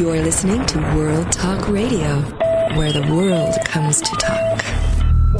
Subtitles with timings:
[0.00, 2.22] You're listening to World Talk Radio,
[2.74, 4.64] where the world comes to talk.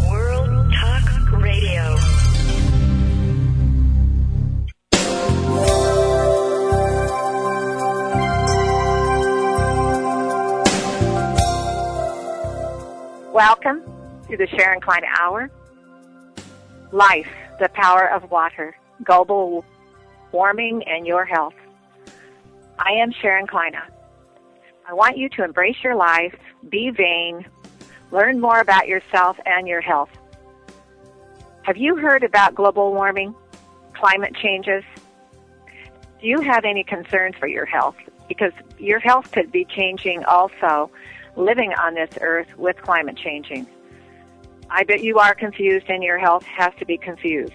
[0.07, 1.97] World Talk Radio.
[13.33, 13.81] Welcome
[14.29, 15.51] to the Sharon Kleyne Hour.
[16.93, 19.65] Life, the power of water, global
[20.33, 21.55] warming, and your health.
[22.79, 23.81] I am Sharon Kleyne.
[24.91, 26.35] I want you to embrace your life,
[26.69, 27.47] be vain,
[28.11, 30.11] learn more about yourself and your health.
[31.63, 33.33] Have you heard about global warming,
[33.95, 34.83] climate changes?
[36.21, 37.95] Do you have any concerns for your health?
[38.27, 40.91] Because your health could be changing also
[41.37, 43.69] living on this earth with climate changing.
[44.71, 47.55] I bet you are confused and your health has to be confused.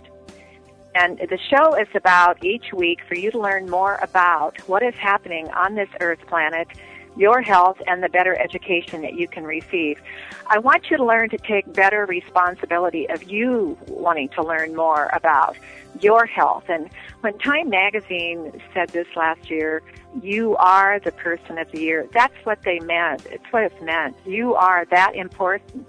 [0.95, 4.95] And the show is about each week for you to learn more about what is
[4.95, 6.69] happening on this earth planet,
[7.15, 10.01] your health, and the better education that you can receive.
[10.47, 15.09] I want you to learn to take better responsibility of you wanting to learn more
[15.13, 15.57] about
[16.01, 16.65] your health.
[16.67, 16.89] And
[17.21, 19.81] when Time Magazine said this last year,
[20.21, 23.25] you are the person of the year, that's what they meant.
[23.27, 24.15] It's what it's meant.
[24.25, 25.87] You are that important.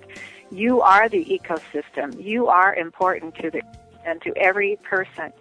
[0.51, 2.23] You are the ecosystem.
[2.23, 3.63] You are important to the
[4.05, 5.33] and to every person.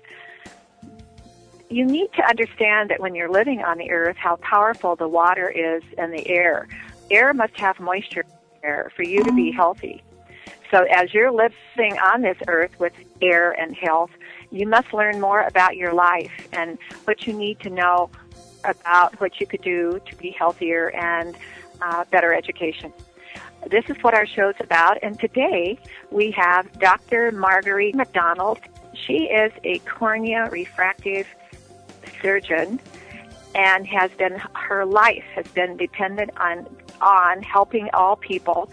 [1.70, 5.50] You need to understand that when you're living on the earth, how powerful the water
[5.50, 6.68] is and the air.
[7.10, 8.26] Air must have moisture
[8.64, 10.04] air for you to be healthy.
[10.72, 14.12] So as you're living on this earth with air and health,
[14.52, 18.10] you must learn more about your life and what you need to know
[18.64, 21.36] about what you could do to be healthier and
[21.82, 22.92] uh, better education.
[23.70, 25.80] This is what our show's about, and today
[26.12, 27.32] we have Dr.
[27.32, 28.60] Marguerite McDonald.
[28.94, 31.28] She is a cornea refractive
[32.26, 32.80] surgeon
[33.54, 36.68] and has been her life has been dependent on
[37.02, 38.70] on helping all people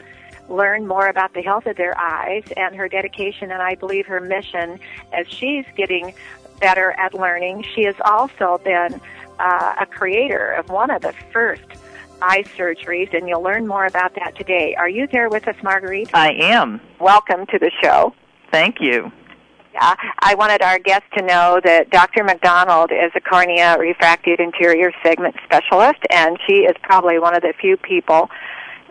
[0.49, 4.21] learn more about the health of their eyes and her dedication and I believe her
[4.21, 4.81] mission
[5.13, 6.15] as she's getting
[6.61, 7.65] better at learning.
[7.75, 9.01] She has also been
[9.39, 11.65] uh, a creator of one of the first
[12.23, 14.75] eye surgeries, and you'll learn more about that today.
[14.77, 16.11] Are you there with us, Marguerite?
[16.15, 16.81] I am.
[17.01, 18.15] Welcome to the show.
[18.53, 19.11] Thank you.
[19.73, 22.25] Yeah, I wanted our guests to know that Dr.
[22.25, 27.55] McDonald is a cornea refractive interior segment specialist, and she is probably one of the
[27.59, 28.29] few people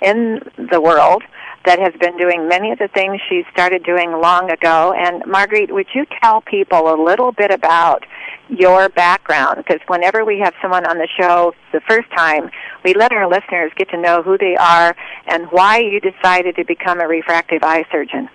[0.02, 1.24] in the world
[1.66, 4.94] that has been doing many of the things she started doing long ago.
[4.98, 8.04] And Marguerite, would you tell people a little bit about
[8.50, 9.58] your background?
[9.58, 12.50] Because whenever we have someone on the show the first time,
[12.84, 14.96] we let our listeners get to know who they are
[15.28, 18.28] and why you decided to become a refractive eye surgeon.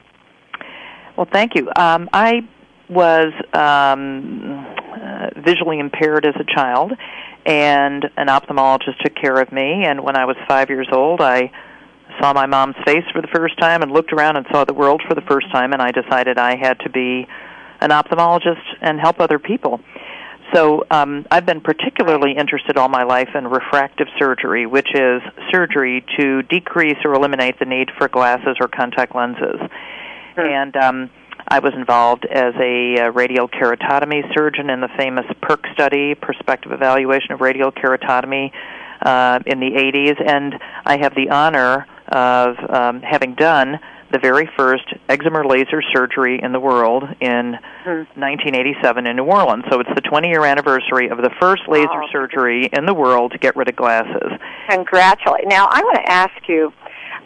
[1.17, 1.71] Well, thank you.
[1.75, 2.47] Um, I
[2.89, 6.93] was um, uh, visually impaired as a child,
[7.45, 9.85] and an ophthalmologist took care of me.
[9.85, 11.51] And when I was five years old, I
[12.21, 15.03] saw my mom's face for the first time and looked around and saw the world
[15.09, 17.27] for the first time, and I decided I had to be
[17.81, 19.81] an ophthalmologist and help other people.
[20.55, 26.05] So um, I've been particularly interested all my life in refractive surgery, which is surgery
[26.19, 29.61] to decrease or eliminate the need for glasses or contact lenses.
[30.37, 30.43] Hmm.
[30.47, 31.11] And um,
[31.49, 36.73] I was involved as a uh, radial keratotomy surgeon in the famous PERK study, Prospective
[36.73, 38.53] Evaluation of Radial Keratotomy,
[39.03, 40.55] uh, in the 80s, and
[40.85, 43.79] I have the honor of um, having done
[44.11, 48.03] the very first excimer laser surgery in the world in Hmm.
[48.19, 49.65] 1987 in New Orleans.
[49.71, 52.09] So it's the 20 year anniversary of the first laser Wow.
[52.13, 54.33] surgery in the world to get rid of glasses.
[54.69, 55.47] Congratulate.
[55.49, 56.73] Now, I want to ask you,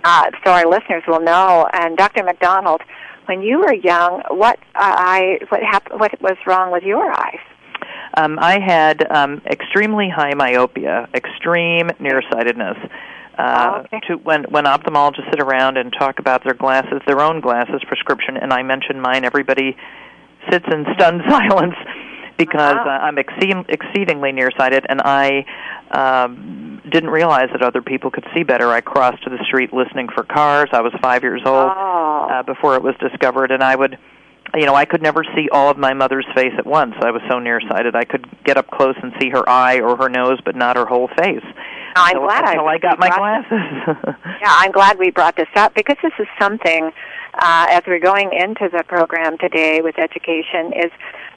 [0.05, 2.22] uh, so our listeners will know, and Dr.
[2.25, 2.83] McDonald,
[3.27, 7.38] when you were young, what uh, eye, what happened, what was wrong with your eyes?
[8.16, 12.77] Um, I had um, extremely high myopia, extreme nearsightedness.
[13.39, 14.00] Uh, Oh, okay.
[14.09, 18.37] to when when ophthalmologists sit around and talk about their glasses, their own glasses prescription,
[18.37, 19.77] and I mention mine, everybody
[20.50, 21.75] sits in stunned silence
[22.47, 22.99] because Wow.
[23.03, 25.45] I'm exceed, exceedingly nearsighted, and I
[25.91, 28.69] um, didn't realize that other people could see better.
[28.71, 30.69] I crossed to the street listening for cars.
[30.72, 32.28] I was five years old Oh.
[32.31, 33.98] uh, before it was discovered, and I would,
[34.54, 36.95] you know, I could never see all of my mother's face at once.
[37.03, 37.95] I was so nearsighted.
[37.97, 40.86] I could get up close and see her eye or her nose, but not her
[40.86, 41.45] whole face.
[41.97, 44.15] I'm until, glad I- until I got my glasses.
[44.41, 46.91] Yeah, I'm glad we brought this up because this is something,
[47.34, 50.91] uh, as we're going into the program today with education, is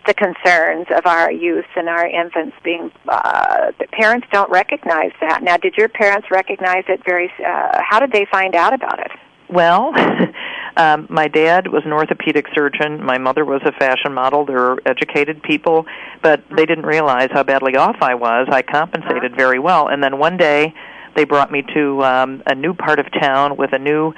[0.05, 5.43] the concerns of our youth and our infants being, uh, the parents don't recognize that.
[5.43, 9.11] Now, did your parents recognize it very, uh, how did they find out about it?
[9.49, 9.93] Well,
[10.77, 13.03] um, my dad was an orthopedic surgeon.
[13.03, 14.45] My mother was a fashion model.
[14.45, 15.85] They're educated people,
[16.21, 18.47] but they didn't realize how badly off I was.
[18.51, 19.87] I compensated very well.
[19.87, 20.73] And then one day,
[21.15, 24.13] They brought me to um, a new part of town with a new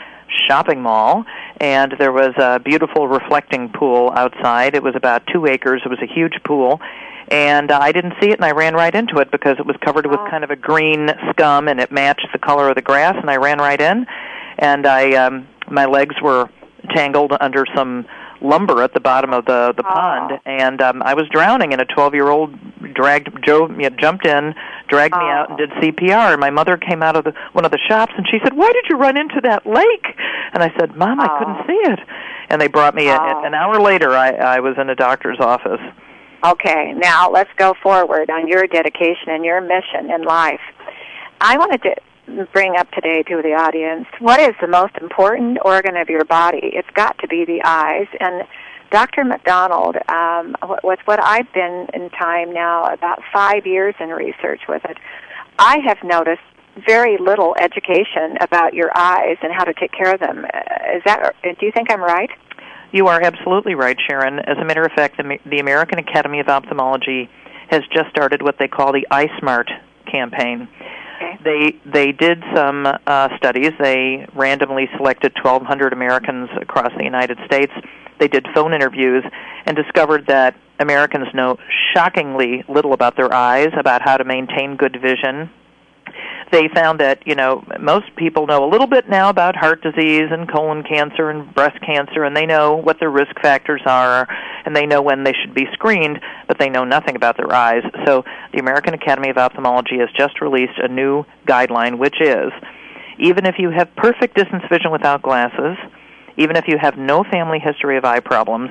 [0.47, 1.25] shopping mall,
[1.59, 4.75] and there was a beautiful reflecting pool outside.
[4.75, 5.81] It was about two acres.
[5.85, 6.81] It was a huge pool,
[7.29, 9.75] and uh, I didn't see it, and I ran right into it because it was
[9.83, 13.15] covered with kind of a green scum, and it matched the color of the grass.
[13.19, 14.05] And I ran right in,
[14.57, 16.49] and I um, my legs were
[16.93, 18.05] tangled under some
[18.45, 19.91] lumber at the bottom of the the Oh.
[19.91, 21.73] pond, and um, I was drowning.
[21.73, 22.53] And a 12 year old
[22.93, 24.53] dragged Joe you know, jumped in,
[24.87, 25.27] dragged me Oh.
[25.29, 25.65] out, and ah.
[25.65, 26.31] did CPR.
[26.33, 28.71] And my mother came out of the, one of the shops, and she said, "Why
[28.71, 30.05] did you run into that lake?"
[30.53, 31.37] And I said, "Mom, I Oh.
[31.39, 31.67] couldn't ah.
[31.67, 31.99] see it."
[32.49, 33.09] And they brought me.
[33.09, 33.43] Oh.
[33.43, 35.81] An hour later, I, I was in a doctor's office.
[36.45, 40.59] Okay, now let's go forward on your dedication and your mission in life.
[41.41, 41.95] I wanted to
[42.53, 46.59] bring up today to the audience what is the most important organ of your body?
[46.63, 48.07] It's got to be the eyes.
[48.19, 48.47] And
[48.91, 49.23] Dr.
[49.23, 54.83] McDonald, um, with what I've been in time now, about five years in research with
[54.85, 54.97] it,
[55.59, 56.41] I have noticed
[56.85, 60.45] very little education about your eyes and how to take care of them.
[60.95, 61.35] Is that?
[61.43, 62.29] Do you think I'm right?
[62.91, 64.39] You are absolutely right, Sharon.
[64.39, 67.29] As a matter of fact, the, American Academy of Ophthalmology
[67.69, 69.69] has just started what they call the EyeSmart
[70.09, 70.67] campaign.
[71.15, 71.37] Okay.
[71.43, 73.71] They they did some uh, studies.
[73.79, 77.71] They randomly selected 1,200 Americans across the United States.
[78.19, 79.23] They did phone interviews
[79.65, 81.57] and discovered that Americans know
[81.93, 85.49] shockingly little about their eyes, about how to maintain good vision,
[86.55, 90.29] they found that you know most people know a little bit now about heart disease
[90.31, 94.25] and colon cancer and breast cancer and they know what their risk factors are
[94.63, 96.17] and they know when they should be screened
[96.47, 97.83] but they know nothing about their eyes.
[98.05, 98.23] So
[98.53, 102.53] the American Academy of Ophthalmology has just released a new guideline which is
[103.19, 105.77] even if you have perfect distance vision without glasses
[106.37, 108.69] even if you have no family history of eye problems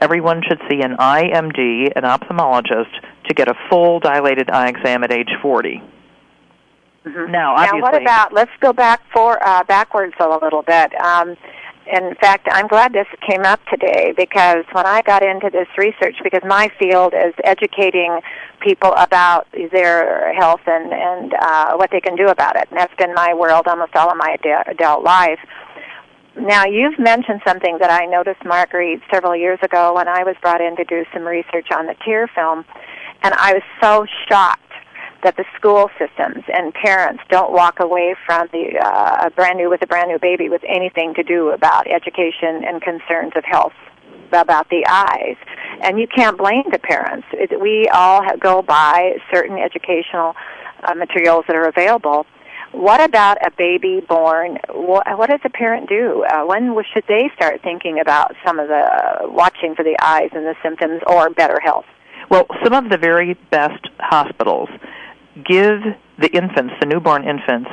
[0.00, 2.94] everyone should see an Eye MD an ophthalmologist
[3.28, 5.82] to get a full dilated eye exam at age 40
[7.06, 7.30] Mhm.
[7.30, 8.32] now, Now, what about?
[8.32, 10.92] Let's go back for uh, backwards a little bit.
[11.00, 11.36] Um,
[11.86, 16.16] in fact, I'm glad this came up today because when I got into this research,
[16.24, 18.20] because my field is educating
[18.60, 22.94] people about their health and and uh, what they can do about it, and that's
[22.96, 25.38] been my world almost all of my ad- adult life.
[26.34, 30.60] Now, you've mentioned something that I noticed, Marguerite, several years ago when I was brought
[30.60, 32.64] in to do some research on the tear film,
[33.22, 34.65] and I was so shocked
[35.22, 39.70] that the school systems and parents don't walk away from the uh, a brand new
[39.70, 43.72] with a brand new baby with anything to do about education and concerns of health
[44.32, 45.36] about the eyes.
[45.82, 47.26] And you can't blame the parents.
[47.32, 50.34] It, we all ha- go by certain educational
[50.82, 52.26] uh, materials that are available.
[52.72, 54.58] What about a baby born?
[54.68, 56.24] What, what does a parent do?
[56.24, 60.30] Uh, when should they start thinking about some of the uh, watching for the eyes
[60.32, 61.86] and the symptoms or better health?
[62.30, 64.68] Well, some of the very best hospitals
[65.44, 65.80] give
[66.18, 67.70] the infants, the newborn infants,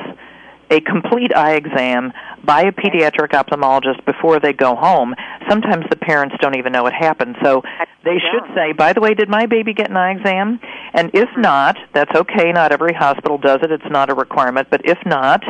[0.70, 2.12] a complete eye exam
[2.42, 5.14] by a pediatric ophthalmologist before they go home.
[5.48, 7.36] Sometimes the parents don't even know it happened.
[7.42, 7.62] So
[8.04, 10.60] they should say, by the way, did my baby get an eye exam?
[10.92, 11.40] And if mm-hmm.
[11.42, 12.52] not, that's okay.
[12.52, 13.70] Not every hospital does it.
[13.70, 14.68] It's not a requirement.
[14.70, 15.42] But if not,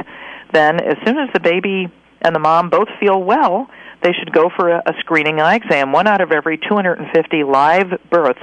[0.52, 3.68] then as soon as the baby and the mom both feel well,
[4.04, 5.90] they should go for a, a screening eye exam.
[5.90, 8.38] One out of every 250 live births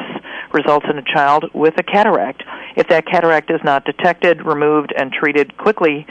[0.52, 2.44] results in a child with a cataract.
[2.76, 6.06] If that cataract is not detected, removed, and treated quickly,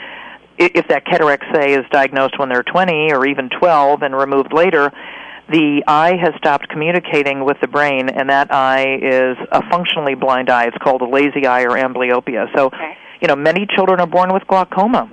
[0.57, 4.91] if that cataract, say, is diagnosed when they're 20 or even 12 and removed later,
[5.49, 10.49] the eye has stopped communicating with the brain, and that eye is a functionally blind
[10.49, 10.65] eye.
[10.65, 12.47] It's called a lazy eye or amblyopia.
[12.55, 12.97] So, Okay.
[13.21, 15.09] you know, many children are born with glaucoma.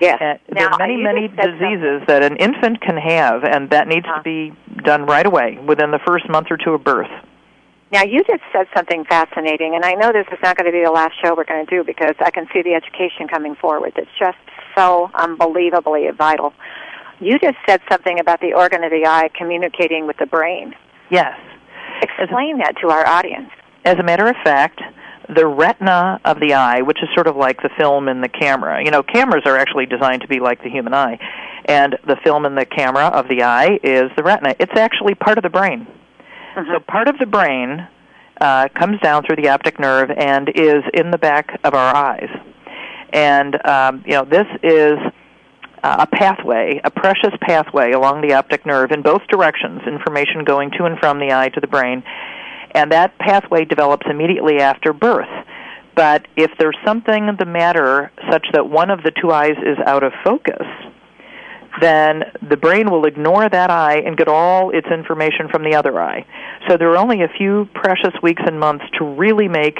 [0.00, 0.20] Yes.
[0.20, 3.70] Uh, there Now, are many, many said something- diseases that an infant can have, and
[3.70, 4.18] that needs Uh-huh.
[4.18, 4.52] to be
[4.82, 7.10] done right away, within the first month or two of birth.
[7.90, 10.84] Now, you just said something fascinating, and I know this is not going to be
[10.84, 13.92] the last show we're going to do because I can see the education coming forward.
[13.96, 14.36] It's just
[14.76, 16.52] so unbelievably vital.
[17.20, 20.74] You just said something about the organ of the eye communicating with the brain.
[21.08, 21.34] Yes.
[22.02, 23.50] Explain that to our audience.
[23.84, 24.80] As a matter of fact,
[25.34, 28.82] the retina of the eye, which is sort of like the film in the camera,
[28.84, 31.18] you know, cameras are actually designed to be like the human eye,
[31.66, 34.54] and the film in the camera of the eye is the retina.
[34.58, 35.86] It's actually part of the brain.
[36.54, 37.86] So part of the brain
[38.40, 42.30] uh, comes down through the optic nerve and is in the back of our eyes.
[43.12, 44.98] And um, you know, this is
[45.82, 50.70] uh, a pathway, a precious pathway along the optic nerve in both directions, information going
[50.78, 52.02] to and from the eye to the brain.
[52.78, 55.26] And that pathway develops immediately after birth.
[55.96, 59.76] But if there's something in the matter such that one of the two eyes is
[59.84, 60.64] out of focus,
[61.80, 66.00] then the brain will ignore that eye and get all its information from the other
[66.00, 66.24] eye.
[66.68, 69.78] So there are only a few precious weeks and months to really make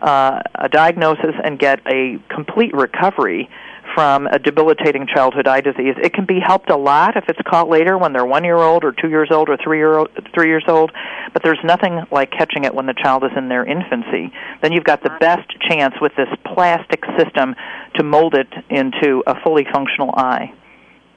[0.00, 3.50] uh, a diagnosis and get a complete recovery
[3.98, 5.96] from a debilitating childhood eye disease.
[6.00, 8.84] It can be helped a lot if it's caught later when they're one year old
[8.84, 10.92] or two years old or three year old, three years old.
[11.32, 14.32] But there's nothing like catching it when the child is in their infancy.
[14.62, 17.56] Then you've got the best chance with this plastic system
[17.96, 20.54] to mold it into a fully functional eye.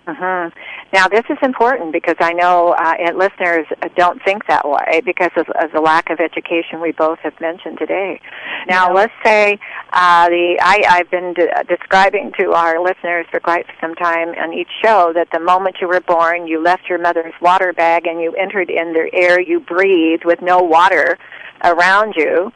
[0.07, 0.47] Hmm
[0.93, 5.47] Now, this is important because I know uh, listeners don't think that way because of,
[5.61, 8.19] of the lack of education we both have mentioned today.
[8.67, 8.93] Now, Yeah.
[8.93, 9.59] let's say
[9.93, 14.53] uh, the I, I've been de- describing to our listeners for quite some time on
[14.53, 18.19] each show that the moment you were born, you left your mother's water bag and
[18.19, 21.17] you entered in the air you breathed with no water
[21.63, 22.51] around you.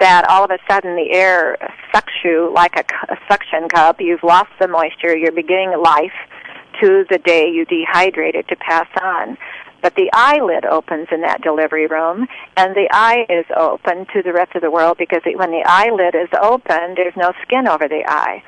[0.00, 1.56] That all of a sudden the air
[1.92, 4.00] sucks you like a, a suction cup.
[4.00, 5.16] You've lost the moisture.
[5.16, 6.16] You're beginning life
[6.80, 9.36] to the day you dehydrate it to pass on.
[9.82, 14.32] But the eyelid opens in that delivery room, and the eye is open to the
[14.32, 18.02] rest of the world because when the eyelid is open, there's no skin over the
[18.06, 18.42] eye.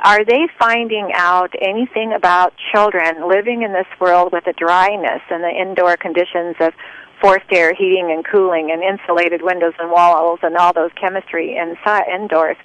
[0.00, 5.42] Are they finding out anything about children living in this world with the dryness and
[5.42, 6.72] the indoor conditions of
[7.20, 12.04] forced air heating and cooling and insulated windows and walls and all those chemistry inside
[12.12, 12.56] indoors?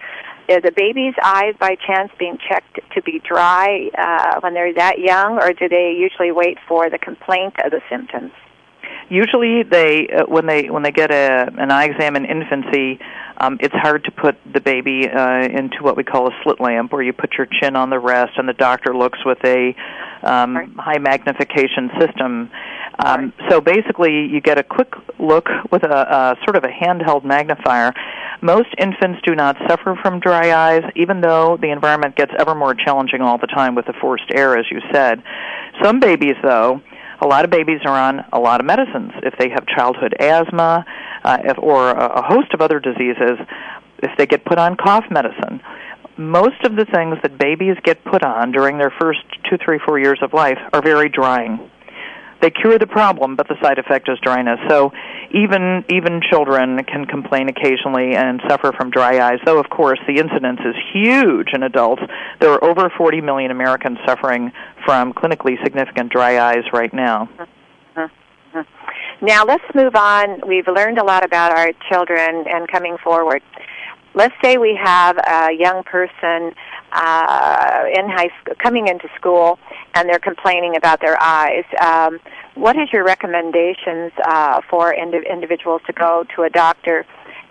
[0.49, 4.99] Are the baby's eyes by chance being checked to be dry uh, when they're that
[4.99, 8.31] young, or do they usually wait for the complaint of the symptoms?
[9.09, 12.99] Usually, they uh, when they when they get a an eye exam in infancy,
[13.37, 16.91] um, it's hard to put the baby uh, into what we call a slit lamp,
[16.91, 19.75] where you put your chin on the rest, and the doctor looks with a
[20.23, 22.49] um, high magnification system.
[22.99, 27.23] Um, So basically, you get a quick look with a, a sort of a handheld
[27.23, 27.93] magnifier.
[28.41, 32.73] Most infants do not suffer from dry eyes, even though the environment gets ever more
[32.73, 35.23] challenging all the time with the forced air, as you said.
[35.81, 36.81] Some babies, though,
[37.21, 39.11] a lot of babies are on a lot of medicines.
[39.23, 40.85] If they have childhood asthma
[41.23, 43.39] uh, if, or a, a host of other diseases,
[44.01, 45.61] if they get put on cough medicine,
[46.17, 49.99] most of the things that babies get put on during their first two, three, four
[49.99, 51.59] years of life are very drying.
[52.43, 54.59] They cure the problem, but the side effect is dryness.
[54.67, 54.91] So
[55.31, 59.39] even even children can complain occasionally and suffer from dry eyes.
[59.45, 62.01] Though of course the incidence is huge in adults.
[62.41, 64.51] There are over 40 million Americans suffering
[64.83, 67.29] from clinically significant dry eyes right now.
[69.21, 70.41] Now let's move on.
[70.45, 73.41] We've learned a lot about our children and coming forward.
[74.15, 76.53] Let's say we have a young person
[76.91, 79.57] uh, in high school, coming into school,
[79.95, 81.65] and they're complaining about their eyes.
[81.81, 82.19] Um,
[82.53, 87.05] what is your recommendations uh, for indi- individuals to go to a doctor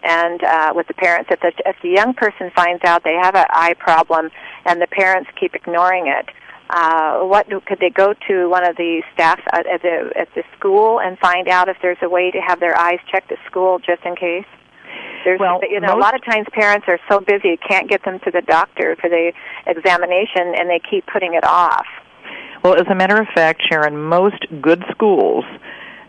[0.04, 1.30] and uh, with the parents?
[1.32, 4.30] If the, if the young person finds out they have an eye problem
[4.64, 6.28] and the parents keep ignoring it,
[6.70, 10.28] uh, what do, could they go to one of the staff at, at the at
[10.34, 13.38] the school and find out if there's a way to have their eyes checked at
[13.46, 14.46] school just in case?
[15.24, 18.04] There's, Well, you know, a lot of times parents are so busy you can't get
[18.04, 19.32] them to the doctor for the
[19.66, 21.86] examination, and they keep putting it off.
[22.62, 25.44] Well, as a matter of fact, Sharon, most good schools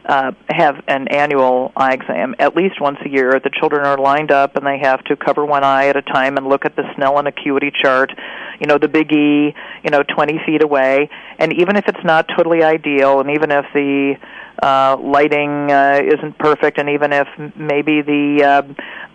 [0.06, 3.40] uh, have an annual eye exam at least once a year.
[3.40, 6.38] The children are lined up and they have to cover one eye at a time
[6.38, 8.12] and look at the Snellen acuity chart,
[8.60, 9.54] you know, the big E,
[9.84, 11.10] you know, 20 feet away.
[11.40, 14.16] And even if it's not totally ideal, and even if the
[14.62, 18.62] uh, lighting uh, isn't perfect, and even if maybe the uh,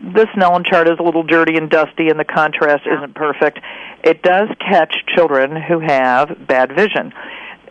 [0.00, 3.58] the Snellen chart is a little dirty and dusty, and the contrast isn't perfect,
[4.02, 7.12] it does catch children who have bad vision.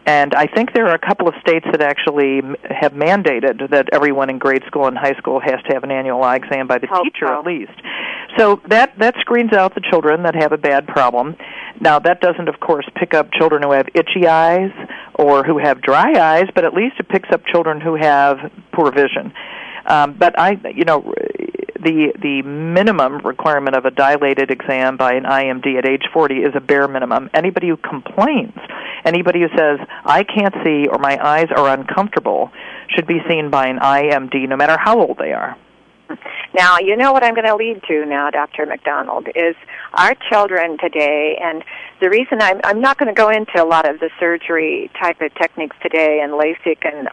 [0.08, 4.30] And I think there are a couple of states that actually have mandated that everyone
[4.30, 6.88] in grade school and high school has to have an annual eye exam by the
[6.88, 7.40] Hope teacher so.
[7.40, 7.74] at least.
[8.38, 11.36] So that that screens out the children that have a bad problem.
[11.82, 14.72] Now that doesn't of course pick up children who have itchy eyes
[15.16, 18.38] or who have dry eyes, but at least it picks up children who have
[18.72, 19.34] poor vision.
[19.88, 21.14] Um, but I, you know,
[21.88, 26.36] the the minimum requirement of a dilated exam by an Eye MD at age 40
[26.36, 27.29] is a bare minimum.
[27.34, 28.58] Anybody who complains,
[29.06, 32.51] anybody who says I can't see or my eyes are uncomfortable,
[32.89, 35.58] should be seen by an Eye MD, no matter how old they are.
[36.53, 38.65] Now, you know what I'm going to lead to now, Dr.
[38.65, 39.56] McDonald, is
[39.94, 41.63] our children today, and
[42.00, 45.20] the reason I'm, I'm not going to go into a lot of the surgery type
[45.20, 47.10] of techniques today and LASIK, and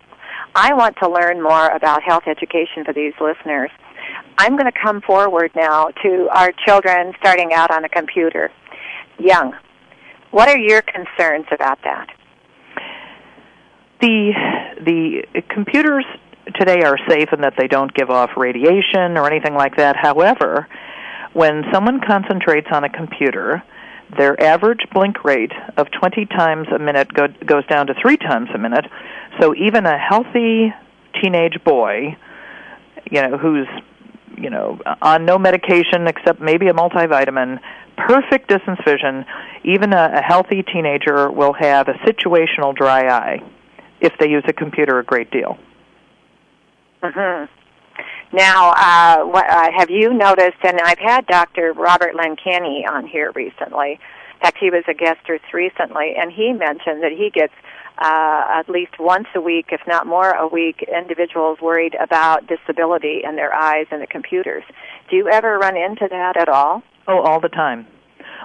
[0.54, 3.70] I want to learn more about health education for these listeners.
[4.38, 8.50] I'm going to come forward now to our children starting out on a computer,
[9.18, 9.54] young.
[10.30, 12.08] What are your concerns about that?
[14.04, 14.32] the
[14.84, 16.04] the computers
[16.54, 19.96] today are safe in that they don't give off radiation or anything like that.
[19.96, 20.68] However,
[21.32, 23.62] when someone concentrates on a computer,
[24.16, 28.50] their average blink rate of 20 times a minute go, goes down to 3 times
[28.54, 28.84] a minute.
[29.40, 30.72] So even a healthy
[31.20, 32.16] teenage boy,
[33.10, 33.66] you know, who's
[34.36, 37.60] you know on no medication except maybe a multivitamin
[37.96, 39.24] perfect distance vision,
[39.64, 43.42] even a, a healthy teenager will have a situational dry eye
[44.00, 45.58] if they use a computer a great deal.
[47.02, 47.44] hmm
[48.32, 50.58] Now, uh, what, uh, have you noticed?
[50.62, 51.72] And I've had Dr.
[51.72, 53.92] Robert Latkany on here recently.
[53.92, 55.20] In fact, he was a guest
[55.52, 57.54] recently, and he mentioned that he gets
[57.98, 63.20] uh, at least once a week, if not more a week, individuals worried about disability
[63.22, 64.64] in their eyes and the computers.
[65.10, 66.82] Do you ever run into that at all?
[67.06, 67.86] Oh, all the time,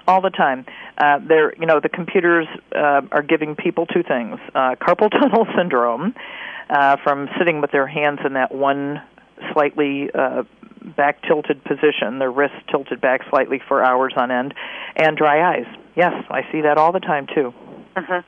[0.07, 0.65] all the time.
[0.97, 5.47] Uh, they're, you know, the computers uh, are giving people two things: uh, carpal tunnel
[5.57, 6.13] syndrome
[6.69, 9.01] uh, from sitting with their hands in that one
[9.53, 10.43] slightly uh,
[10.95, 14.53] back tilted position, their wrists tilted back slightly for hours on end,
[14.95, 15.65] and dry eyes.
[15.95, 17.51] Yes, I see that all the time too.
[17.95, 18.19] hmm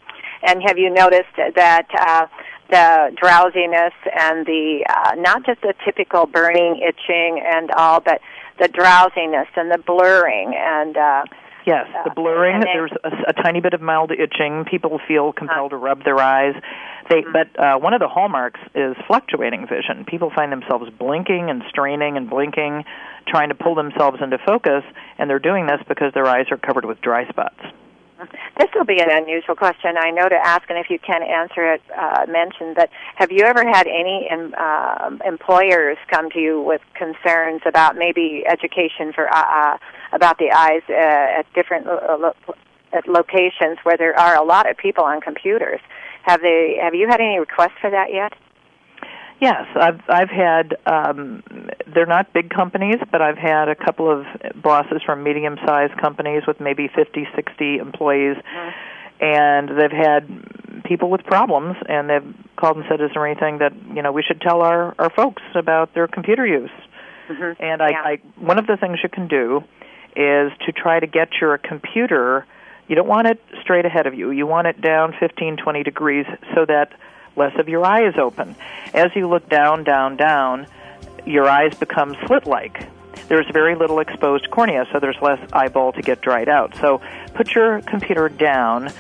[0.43, 2.25] And have you noticed that uh,
[2.69, 8.21] the drowsiness and the uh, not just the typical burning, itching, and all, but
[8.59, 11.23] the drowsiness and the blurring and uh,
[11.63, 12.55] Yes, the blurring.
[12.55, 14.65] and there's a, a tiny bit of mild itching.
[14.65, 16.55] People feel compelled to rub their eyes.
[17.09, 17.31] They, Mm-hmm.
[17.33, 20.05] but uh, one of the hallmarks is fluctuating vision.
[20.05, 22.83] People find themselves blinking and straining and blinking,
[23.27, 24.83] trying to pull themselves into focus,
[25.19, 27.59] and they're doing this because their eyes are covered with dry spots.
[28.57, 29.95] This will be an unusual question.
[29.97, 33.43] I know to ask, and if you can answer it, uh, mention that have you
[33.43, 39.27] ever had any em uh, employers come to you with concerns about maybe education for
[39.33, 39.77] uh, uh,
[40.13, 42.55] about the eyes uh, at different lo- lo-
[42.93, 45.79] at locations where there are a lot of people on computers?
[46.23, 46.77] Have they?
[46.81, 48.33] Have you had any requests for that yet?
[49.41, 51.41] Yes, I've I've had um
[51.93, 54.25] they're not big companies, but I've had a couple of
[54.61, 58.37] bosses from medium-sized companies with maybe 50, 60 employees
[59.19, 63.73] and they've had people with problems and they've called and said is there anything that,
[63.95, 66.71] you know, we should tell our our folks about their computer use.
[67.27, 67.63] Mm-hmm.
[67.63, 68.01] And I, Yeah.
[68.03, 69.63] I one of the things you can do
[70.15, 72.45] is to try to get your computer
[72.87, 74.31] you don't want it straight ahead of you.
[74.31, 76.91] You want it down 15, 20 degrees so that
[77.35, 78.55] less of your eye is open.
[78.93, 80.67] As you look down, down, down,
[81.25, 82.87] your eyes become slit-like.
[83.27, 86.75] There's very little exposed cornea, so there's less eyeball to get dried out.
[86.75, 87.01] So
[87.33, 88.91] put your computer down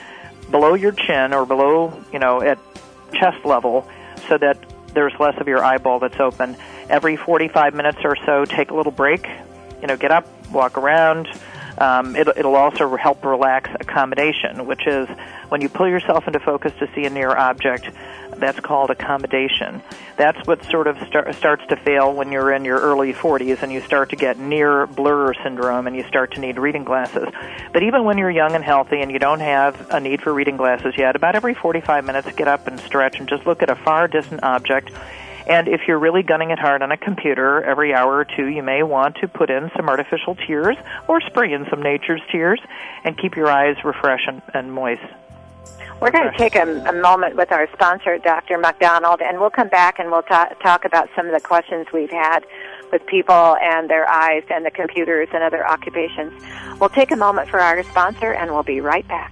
[0.49, 2.59] below your chin or below, you know, at
[3.13, 3.87] chest level
[4.27, 4.57] so that
[4.93, 6.55] there's less of your eyeball that's open.
[6.89, 9.27] Every 45 minutes or so, take a little break.
[9.81, 11.27] You know, get up, walk around.
[11.81, 15.09] Um, it'll, it'll also help relax accommodation, which is
[15.49, 17.89] when you pull yourself into focus to see a near object.
[18.37, 19.81] That's called accommodation.
[20.15, 23.71] That's what sort of start, starts to fail when you're in your early 40s and
[23.71, 27.27] you start to get near blur syndrome and you start to need reading glasses.
[27.73, 30.57] But even when you're young and healthy and you don't have a need for reading
[30.57, 33.75] glasses yet, about every 45 minutes, get up and stretch and just look at a
[33.75, 34.91] far distant object.
[35.47, 38.63] And if you're really gunning it hard on a computer, every hour or two, you
[38.63, 40.77] may want to put in some artificial tears
[41.07, 42.61] or spray in some nature's tears
[43.03, 45.01] and keep your eyes refreshed and, and moist.
[46.01, 48.57] We're going to take a, a moment with our sponsor, Dr.
[48.57, 52.09] McDonald, and we'll come back and we'll ta- talk about some of the questions we've
[52.09, 52.39] had
[52.91, 56.33] with people and their eyes and the computers and other occupations.
[56.79, 59.31] We'll take a moment for our sponsor and we'll be right back.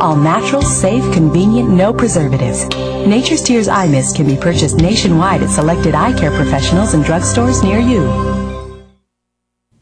[0.00, 2.66] All natural, safe, convenient, no preservatives.
[3.06, 7.62] Nature's Tears Eye Mist can be purchased nationwide at selected eye care professionals and drugstores
[7.62, 8.08] near you.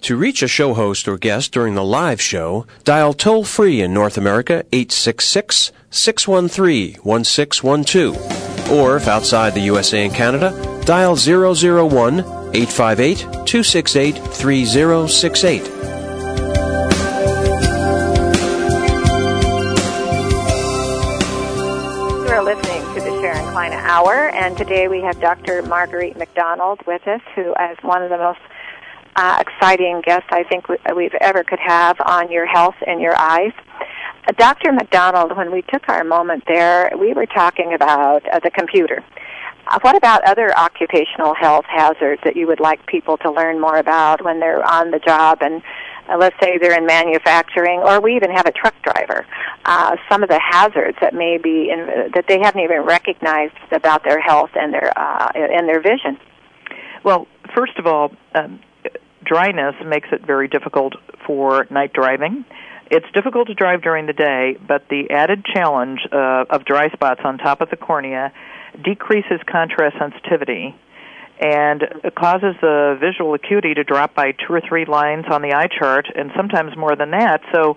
[0.03, 3.95] To reach a show host or guest during the live show, dial toll free in
[3.95, 8.73] North America 866 613 1612.
[8.73, 10.51] Or if outside the USA and Canada,
[10.85, 12.21] dial 001
[12.55, 15.78] 858 268 3068.
[23.99, 25.61] Hour, and today we have Dr.
[25.63, 28.39] Marguerite McDonald with us, who is one of the most
[29.17, 33.19] uh, exciting guests I think we- we've ever could have on your health and your
[33.19, 33.51] eyes.
[34.29, 34.71] Uh, Dr.
[34.71, 39.03] McDonald, when we took our moment there, we were talking about uh, the computer.
[39.67, 43.79] Uh, what about other occupational health hazards that you would like people to learn more
[43.79, 45.61] about when they're on the job and
[46.09, 49.27] uh, let's say they're in manufacturing, or we even have a truck driver.
[49.65, 54.05] Uh, some of the hazards that may be in, that they haven't even recognized about
[54.05, 56.19] their health and their uh, and their vision.
[57.05, 58.61] Well, first of all, um,
[59.25, 60.95] dryness makes it very difficult
[61.27, 62.45] for night driving.
[62.91, 67.21] It's difficult to drive during the day, but the added challenge uh, of dry spots
[67.23, 68.33] on top of the cornea
[68.83, 70.75] decreases contrast sensitivity
[71.41, 75.55] and it causes the visual acuity to drop by two or three lines on the
[75.55, 77.41] eye chart and sometimes more than that.
[77.55, 77.75] So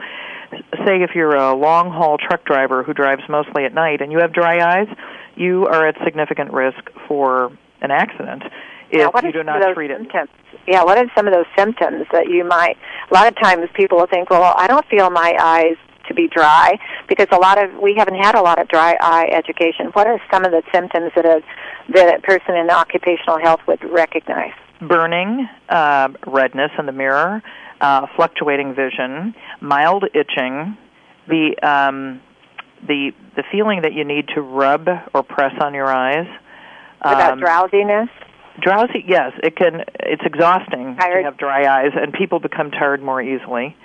[0.86, 4.19] say if you're a long haul truck driver who drives mostly at night and you
[4.19, 4.88] have dry eyes,
[5.36, 8.43] you are at significant risk for an accident
[8.91, 10.02] if Now, you do not treat it.
[10.67, 12.78] Yeah, what are some of those symptoms that you might?
[13.10, 16.27] A lot of times people will think, well, I don't feel my eyes to be
[16.27, 19.87] dry because a lot of we haven't had a lot of dry eye education.
[19.93, 21.41] What are some of the symptoms that a
[21.93, 24.53] that a person in occupational health would recognize?
[24.81, 27.43] burning, uh, redness in the mirror,
[27.81, 30.75] uh, fluctuating vision, mild itching,
[31.27, 32.19] the um,
[32.87, 36.25] the the feeling that you need to rub or press on your eyes.
[37.03, 38.09] What about Um, drowsiness?
[38.59, 39.83] Drowsy, yes, it can.
[39.99, 41.19] It's exhausting Tired.
[41.19, 43.75] to have dry eyes, and people become tired more easily,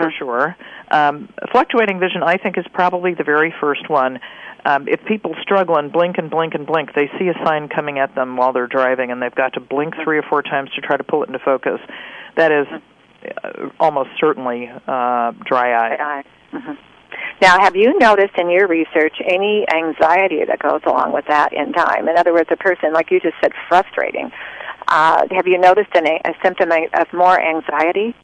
[0.00, 0.56] for sure.
[0.90, 4.18] Um, fluctuating vision, I think, is probably the very first one.
[4.64, 7.98] Um, if people struggle and blink and blink and blink, they see a sign coming
[7.98, 10.80] at them while they're driving, and they've got to blink three or four times to
[10.80, 11.80] try to pull it into focus.
[12.36, 12.66] That is
[13.44, 15.96] uh, almost certainly uh, dry eye.
[15.98, 16.24] Eye.
[16.52, 16.78] Mhm.
[17.40, 21.72] Now, have you noticed in your research any anxiety that goes along with that in
[21.72, 22.08] time?
[22.08, 24.30] In other words, a person, like you just said, frustrating.
[24.88, 28.14] Uh, have you noticed an, a symptom of more anxiety?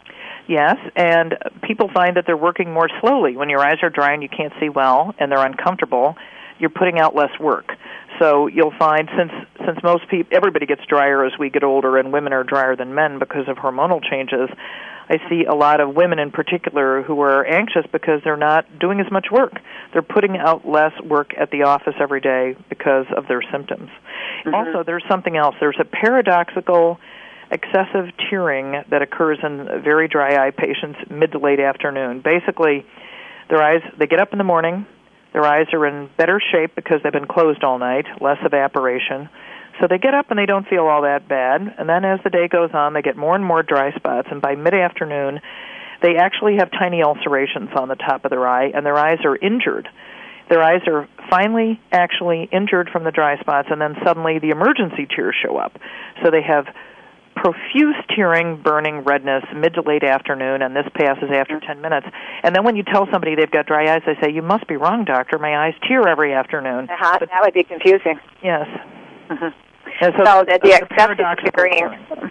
[0.49, 3.37] Yes, and people find that they're working more slowly.
[3.37, 6.17] When your eyes are dry and you can't see well and they're uncomfortable,
[6.59, 7.73] you're putting out less work.
[8.21, 9.33] So you'll find since
[9.67, 12.95] since most people everybody gets drier as we get older and women are drier than
[12.95, 14.49] men because of hormonal changes.
[15.09, 19.01] I see a lot of women in particular who are anxious because they're not doing
[19.01, 19.53] as much work.
[19.93, 23.89] They're putting out less work at the office every day because of their symptoms.
[24.45, 24.55] Mm-hmm.
[24.55, 25.55] Also, there's something else.
[25.61, 26.99] There's a paradoxical
[27.51, 32.21] excessive tearing that occurs in very dry eye patients mid to late afternoon.
[32.21, 32.85] Basically,
[33.49, 34.87] their eyes they get up in the morning,
[35.33, 39.29] their eyes are in better shape because they've been closed all night, less evaporation.
[39.81, 42.31] So they get up and they don't feel all that bad, and then as the
[42.31, 45.41] day goes on, they get more and more dry spots and by mid-afternoon,
[46.03, 49.37] they actually have tiny ulcerations on the top of their eye and their eyes are
[49.37, 49.89] injured.
[50.49, 55.07] Their eyes are finally actually injured from the dry spots and then suddenly the emergency
[55.15, 55.73] tears show up.
[56.23, 56.67] So they have
[57.37, 62.07] profuse tearing, burning, redness mid to late afternoon, and this passes after 10 minutes.
[62.42, 64.77] And then when you tell somebody they've got dry eyes, they say, You must be
[64.77, 65.38] wrong, doctor.
[65.38, 66.88] My eyes tear every afternoon.
[66.90, 67.16] Uh-huh.
[67.20, 68.18] But- that would be confusing.
[68.42, 68.66] yes.
[69.31, 69.53] Mhm.
[70.01, 71.16] And So the, the excessive
[71.55, 71.72] tearing.
[71.79, 72.31] tearing.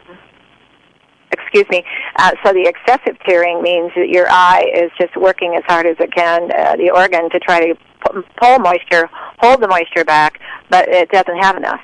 [1.31, 1.83] Excuse me.
[2.17, 5.95] Uh, so the excessive tearing means that your eye is just working as hard as
[5.99, 10.39] it can, uh, the organ, to try to pu- pull moisture, hold the moisture back,
[10.69, 11.81] but it doesn't have enough.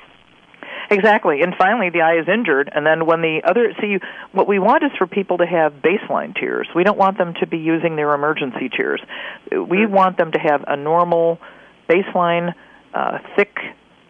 [0.92, 1.40] Exactly.
[1.42, 2.70] And finally, the eye is injured.
[2.72, 3.96] And then when the other, see,
[4.32, 6.68] what we want is for people to have baseline tears.
[6.74, 9.00] We don't want them to be using their emergency tears.
[9.50, 11.38] We want them to have a normal,
[11.88, 12.54] baseline,
[12.94, 13.56] uh, thick,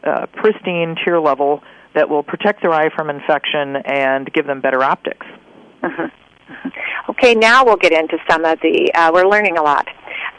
[0.04, 1.62] uh, pristine tear level
[1.94, 5.26] that will protect their eye from infection and give them better optics.
[7.08, 8.90] Okay, now we'll get into some of the.
[8.94, 9.86] Uh, we're learning a lot.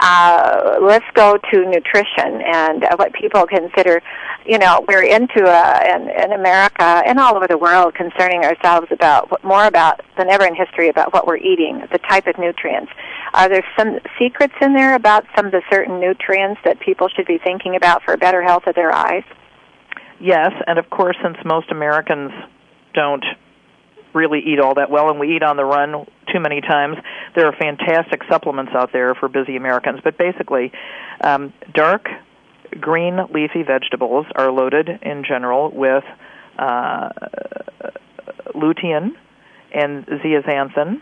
[0.06, 4.02] Uh, let's go to nutrition and uh, what people consider.
[4.46, 8.88] You know, we're into uh, in, in America and all over the world concerning ourselves
[8.92, 12.92] about more about than ever in history about what we're eating, the type of nutrients.
[13.34, 17.26] Are there some secrets in there about some of the certain nutrients that people should
[17.26, 19.24] be thinking about for better health of their eyes?
[20.20, 22.32] Yes, and of course, since most Americans
[22.94, 23.24] don't
[24.14, 26.98] really eat all that well and we eat on the run too many times,
[27.36, 30.00] there are fantastic supplements out there for busy Americans.
[30.04, 30.72] But basically,
[31.22, 32.08] um, dark
[32.80, 36.04] green leafy vegetables are loaded in general with
[36.58, 37.10] uh,
[38.56, 39.12] lutein
[39.74, 41.02] and zeaxanthin,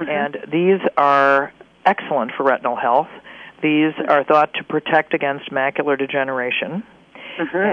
[0.00, 1.52] and these are
[1.84, 3.08] excellent for retinal health.
[3.62, 6.82] These are thought to protect against macular degeneration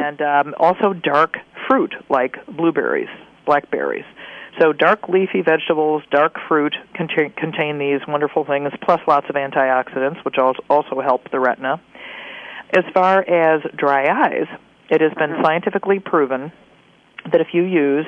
[0.05, 1.37] and um, also dark
[1.67, 3.09] fruit like blueberries,
[3.45, 4.05] blackberries.
[4.59, 10.23] So dark leafy vegetables, dark fruit contain, contain these wonderful things, plus lots of antioxidants,
[10.25, 11.81] which also help the retina.
[12.75, 14.47] As far as dry eyes,
[14.89, 16.51] it has been scientifically proven
[17.31, 18.05] that if you use,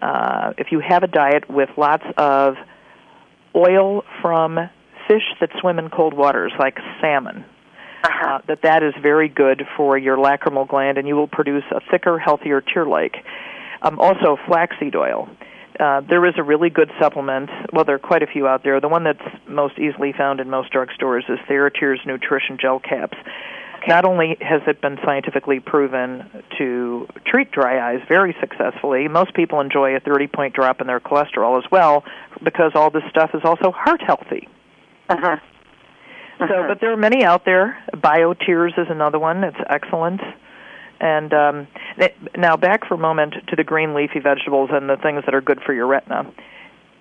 [0.00, 2.54] uh, if you have a diet with lots of
[3.56, 4.58] oil from
[5.08, 7.44] fish that swim in cold waters, like salmon,
[8.04, 11.80] uh, that that is very good for your lacrimal gland, and you will produce a
[11.90, 13.16] thicker, healthier tear lake.
[13.82, 15.28] Um, also, flaxseed oil.
[15.78, 17.50] Uh, there is a really good supplement.
[17.72, 18.80] Well, there are quite a few out there.
[18.80, 23.16] The one that's most easily found in most drugstores is TheraTears Nutrition Gel Caps.
[23.78, 23.86] Okay.
[23.88, 29.60] Not only has it been scientifically proven to treat dry eyes very successfully, most people
[29.60, 32.04] enjoy a 30 point drop in their cholesterol as well
[32.44, 34.48] because all this stuff is also heart healthy.
[35.08, 35.36] Uh-huh.
[36.38, 36.64] So, Uh-huh.
[36.68, 37.76] but there are many out there.
[37.94, 39.42] BioTears is another one.
[39.42, 40.20] It's excellent.
[41.02, 41.66] And um,
[42.36, 45.40] now back for a moment to the green leafy vegetables and the things that are
[45.40, 46.32] good for your retina.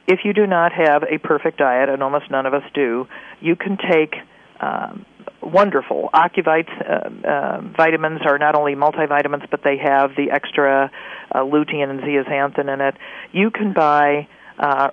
[0.07, 3.07] If you do not have a perfect diet, and almost none of us do,
[3.39, 4.15] you can take
[4.59, 5.05] um,
[5.41, 10.91] wonderful Ocuvites uh, uh, vitamins are not only multivitamins, but they have the extra
[11.31, 12.95] uh, lutein and zeaxanthin in it.
[13.31, 14.89] You can buy uh,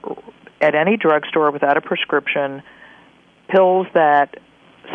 [0.61, 2.63] at any drugstore without a prescription
[3.49, 4.37] pills that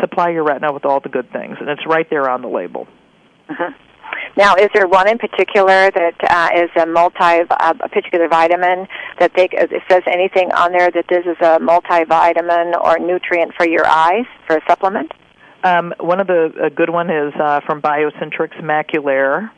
[0.00, 2.86] supply your retina with all the good things, and it's right there on the label.
[3.48, 3.70] Uh-huh.
[4.36, 7.18] Now, is there one in particular that uh, is a multi,
[7.48, 8.88] uh, a particular vitamin
[9.20, 13.66] that they, it says anything on there that this is a multivitamin or nutrient for
[13.68, 15.12] your eyes for a supplement?
[15.62, 19.50] Um, one of the a good one is uh, from Biocentrics Maculaire,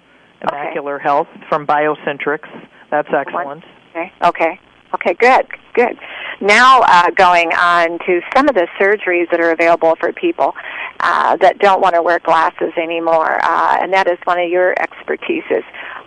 [0.45, 0.75] Okay.
[0.75, 2.49] Macular Health from Biocentrics.
[2.91, 3.65] That's excellent.
[3.91, 4.12] Okay.
[4.23, 4.61] Okay.
[4.96, 5.14] Okay.
[5.14, 5.46] Good.
[5.74, 5.98] Good.
[6.40, 10.54] Now, uh, going on to some of the surgeries that are available for people
[11.00, 14.74] uh, that don't want to wear glasses anymore, uh, and that is one of your
[14.76, 15.64] expertises.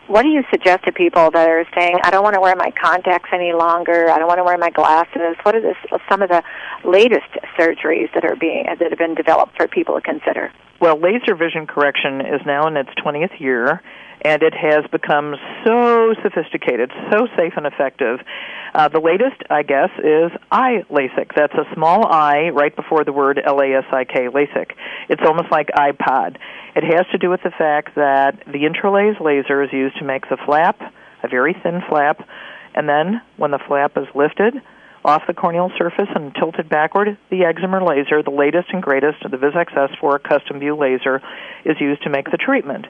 [0.07, 2.71] What do you suggest to people that are saying, "I don't want to wear my
[2.71, 4.09] contacts any longer.
[4.09, 5.37] I don't want to wear my glasses"?
[5.43, 5.75] What are
[6.09, 6.43] some of the
[6.83, 10.51] latest surgeries that are being that have been developed for people to consider?
[10.79, 13.81] Well, laser vision correction is now in its 20th year,
[14.21, 18.19] and it has become so sophisticated, so safe and effective.
[18.73, 21.31] Uh, the latest, I guess, is iLASIK.
[21.35, 24.71] That's a small I right before the word L A S I K, LASIK.
[25.09, 26.37] It's almost like iPod.
[26.75, 30.29] It has to do with the fact that the IntraLase laser is used to make
[30.29, 30.79] the flap,
[31.23, 32.25] a very thin flap,
[32.73, 34.53] and then when the flap is lifted,
[35.05, 39.31] off the corneal surface and tilted backward, the excimer laser, the latest and greatest, of
[39.31, 41.21] the VISX S4 CustomVue laser,
[41.65, 42.85] is used to make the treatment.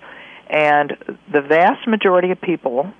[0.49, 0.97] And
[1.31, 2.91] the vast majority of people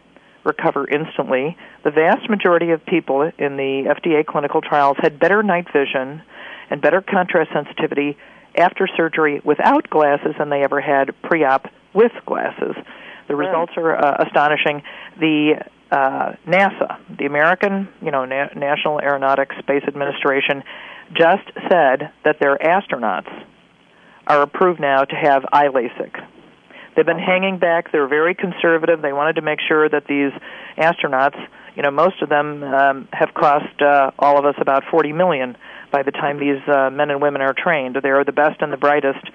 [0.44, 1.58] recover instantly.
[1.84, 6.22] The vast majority of people in the FDA clinical trials had better night vision
[6.70, 8.18] and better contrast sensitivity
[8.56, 12.76] after surgery without glasses than they ever had pre-op with glasses.
[13.28, 14.82] The results are uh, astonishing.
[15.20, 20.64] The uh, NASA, the American, you know, Na- National Aeronautics Space Administration,
[21.14, 23.30] just said that their astronauts
[24.28, 26.24] are approved now to have iLASIK.
[26.96, 27.92] They've been hanging back.
[27.92, 29.02] They're very conservative.
[29.02, 30.32] They wanted to make sure that these
[30.78, 31.40] astronauts,
[31.76, 35.56] you know, most of them um, have cost uh, all of us about 40 million
[35.92, 37.98] by the time these uh, men and women are trained.
[38.02, 39.26] They are the best and the brightest,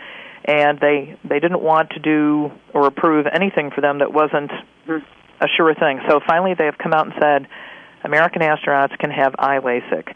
[0.44, 4.50] and they they didn't want to do or approve anything for them that wasn't
[5.40, 6.00] a sure thing.
[6.08, 7.48] So finally, they have come out and said
[8.04, 10.14] American astronauts can have iLASIK.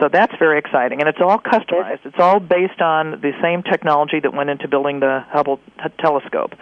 [0.00, 2.06] So that's very exciting, and it's all customized.
[2.06, 6.52] It's all based on the same technology that went into building the Hubble t- telescope,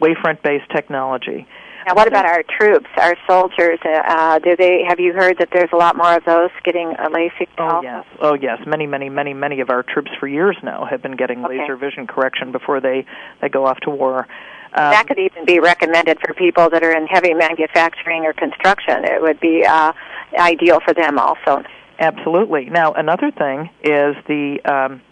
[0.00, 1.46] wavefront-based technology.
[1.86, 3.78] Now, what about our troops, our soldiers?
[3.84, 4.84] Uh, do they?
[4.88, 7.48] Have you heard that there's a lot more of those getting a LASIK?
[7.58, 7.82] Oh also?
[7.82, 8.58] yes, oh yes.
[8.66, 11.58] Many, many, many, many of our troops for years now have been getting Okay.
[11.58, 13.04] laser vision correction before they
[13.40, 14.26] they go off to war.
[14.74, 19.04] Um, that could even be recommended for people that are in heavy manufacturing or construction.
[19.04, 19.92] It would be uh,
[20.38, 21.62] ideal for them also.
[21.98, 22.70] Absolutely.
[22.70, 25.02] Now, another thing is the um,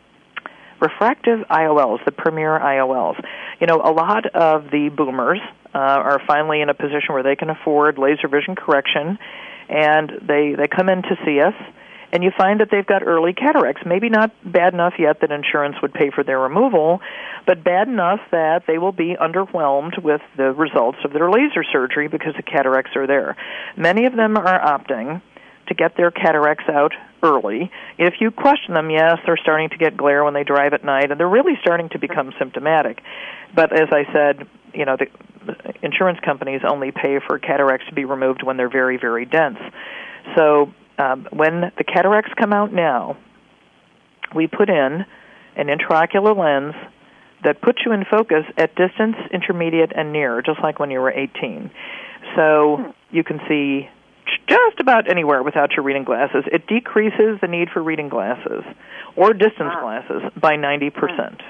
[0.81, 3.23] refractive IOLs, the premier IOLs.
[3.61, 5.40] You know, a lot of the boomers
[5.75, 9.18] uh, are finally in a position where they can afford laser vision correction,
[9.68, 11.55] and they they come in to see us.
[12.12, 13.83] And you find that they've got early cataracts.
[13.87, 17.01] Maybe not bad enough yet that insurance would pay for their removal,
[17.46, 22.09] but bad enough that they will be underwhelmed with the results of their laser surgery
[22.09, 23.37] because the cataracts are there.
[23.77, 25.23] Many of them are opting
[25.68, 26.92] to get their cataracts out
[27.23, 27.70] early.
[27.96, 31.12] If you question them, yes, they're starting to get glare when they drive at night,
[31.12, 33.01] and they're really starting to become symptomatic.
[33.55, 35.07] But as I said, you know, the
[35.83, 39.59] insurance companies only pay for cataracts to be removed when they're very, very dense.
[40.37, 43.17] So um, when the cataracts come out now,
[44.35, 45.05] we put in
[45.57, 46.75] an intraocular lens
[47.43, 51.11] that puts you in focus at distance, intermediate, and near, just like when you were
[51.11, 51.71] 18.
[52.37, 53.89] So you can see
[54.47, 56.45] just about anywhere without your reading glasses.
[56.53, 58.63] It decreases the need for reading glasses
[59.17, 59.81] or distance Wow.
[59.81, 61.41] glasses by 90%.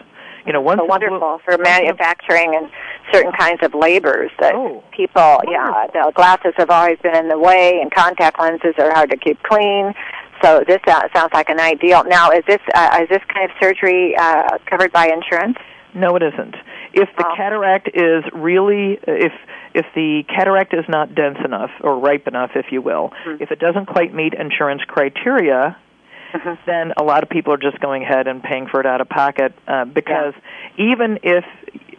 [0.47, 2.71] You know, once So wonderful for manufacturing and
[3.13, 7.39] certain kinds of labors that Oh, people, yeah, the glasses have always been in the
[7.39, 9.95] way, and contact lenses are hard to keep clean.
[10.43, 12.05] So this uh, sounds like an ideal.
[12.05, 15.59] Now, is this uh, is this kind of surgery uh, covered by insurance?
[15.93, 16.55] No, it isn't.
[16.93, 17.35] If the Oh.
[17.37, 19.33] cataract is really, if
[19.75, 23.37] if the cataract is not dense enough or ripe enough, if you will, Hmm.
[23.41, 25.77] if it doesn't quite meet insurance criteria,
[26.33, 26.55] mm-hmm.
[26.67, 29.09] then a lot of people are just going ahead and paying for it out of
[29.09, 30.35] pocket uh, because
[30.77, 30.93] yeah.
[30.93, 31.45] even if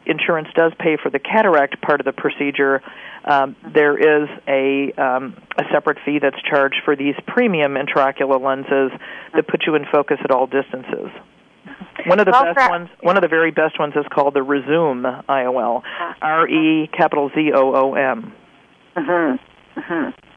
[0.06, 2.82] insurance does pay for the cataract part of the procedure,
[3.26, 8.98] um, there is a um, a separate fee that's charged for these premium intraocular lenses
[9.34, 11.10] that put you in focus at all distances.
[12.06, 14.40] One of the well, best ones, one of the very best ones, is called the
[14.40, 16.14] ReZoom IOL, uh-huh.
[16.22, 18.34] R E capital Z O O M.
[18.98, 19.80] Mm-hmm.
[19.80, 20.31] Mm-hmm.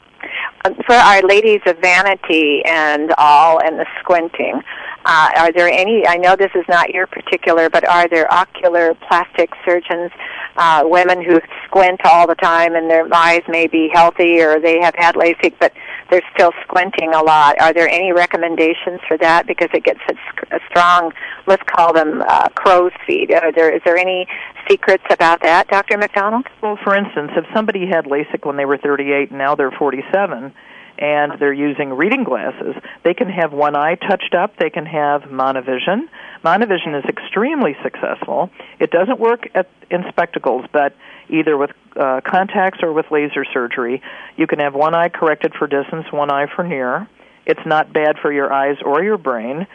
[0.87, 4.63] For our ladies of vanity and all and the squinting,
[5.05, 6.07] uh, are there any?
[6.07, 10.11] I know this is not your particular, but are there ocular plastic surgeons,
[10.57, 14.81] uh, women who squint all the time and their eyes may be healthy or they
[14.81, 15.73] have had LASIK, but
[16.11, 17.61] they're still squinting a lot?
[17.61, 21.13] Are there any recommendations for that because it gets a, strong,
[21.47, 23.33] let's call them uh, crow's feet?
[23.33, 24.27] Are there is there any
[24.69, 25.99] secrets about that, Dr.
[25.99, 26.47] McDonald?
[26.63, 30.53] Well, for instance, if somebody had LASIK when they were 38 and now they're 47
[30.97, 35.23] and they're using reading glasses, they can have one eye touched up, they can have
[35.23, 36.09] monovision.
[36.45, 38.51] Monovision is extremely successful.
[38.79, 40.95] It doesn't work at, in spectacles, but
[41.29, 44.03] either with uh, contacts or with laser surgery,
[44.37, 47.09] you can have one eye corrected for distance, one eye for near.
[47.47, 49.67] It's not bad for your eyes or your brain.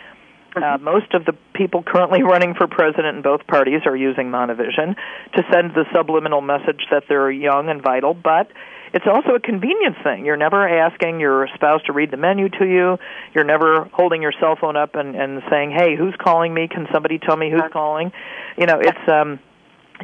[0.55, 0.83] Uh, mm-hmm.
[0.83, 4.95] most of the people currently running for president in both parties are using monovision
[5.35, 8.51] to send the subliminal message that they're young and vital, but
[8.93, 10.25] it's also a convenience thing.
[10.25, 12.97] You're never asking your spouse to read the menu to you.
[13.35, 16.67] You're never holding your cell phone up and, and saying, "Hey, who's calling me?
[16.67, 18.11] Can somebody tell me who's calling?"
[18.57, 19.39] You know, it's um,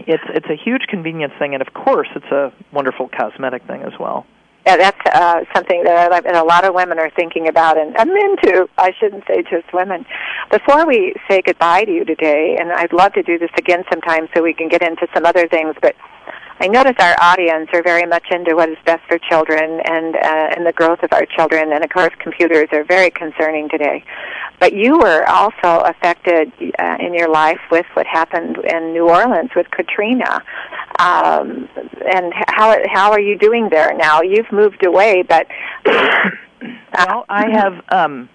[0.07, 3.93] it's it's a huge convenience thing, and of course, it's a wonderful cosmetic thing as
[3.99, 4.25] well.
[4.65, 7.95] Yeah, that's uh, something that I, and a lot of women are thinking about, and,
[7.99, 8.67] and men too.
[8.79, 10.05] I shouldn't say just women.
[10.49, 14.27] Before we say goodbye to you today, and I'd love to do this again sometime
[14.33, 15.95] so we can get into some other things, but
[16.59, 20.55] I notice our audience are very much into what is best for children and uh,
[20.55, 24.03] and the growth of our children, and of course, computers are very concerning today.
[24.59, 29.49] But you were also affected uh, in your life with what happened in New Orleans
[29.53, 30.41] with Katrina.
[30.97, 31.67] Um,
[32.09, 34.21] and how how are you doing there now?
[34.21, 35.47] You've moved away, but
[35.85, 37.83] well, I have.
[37.89, 38.29] Um,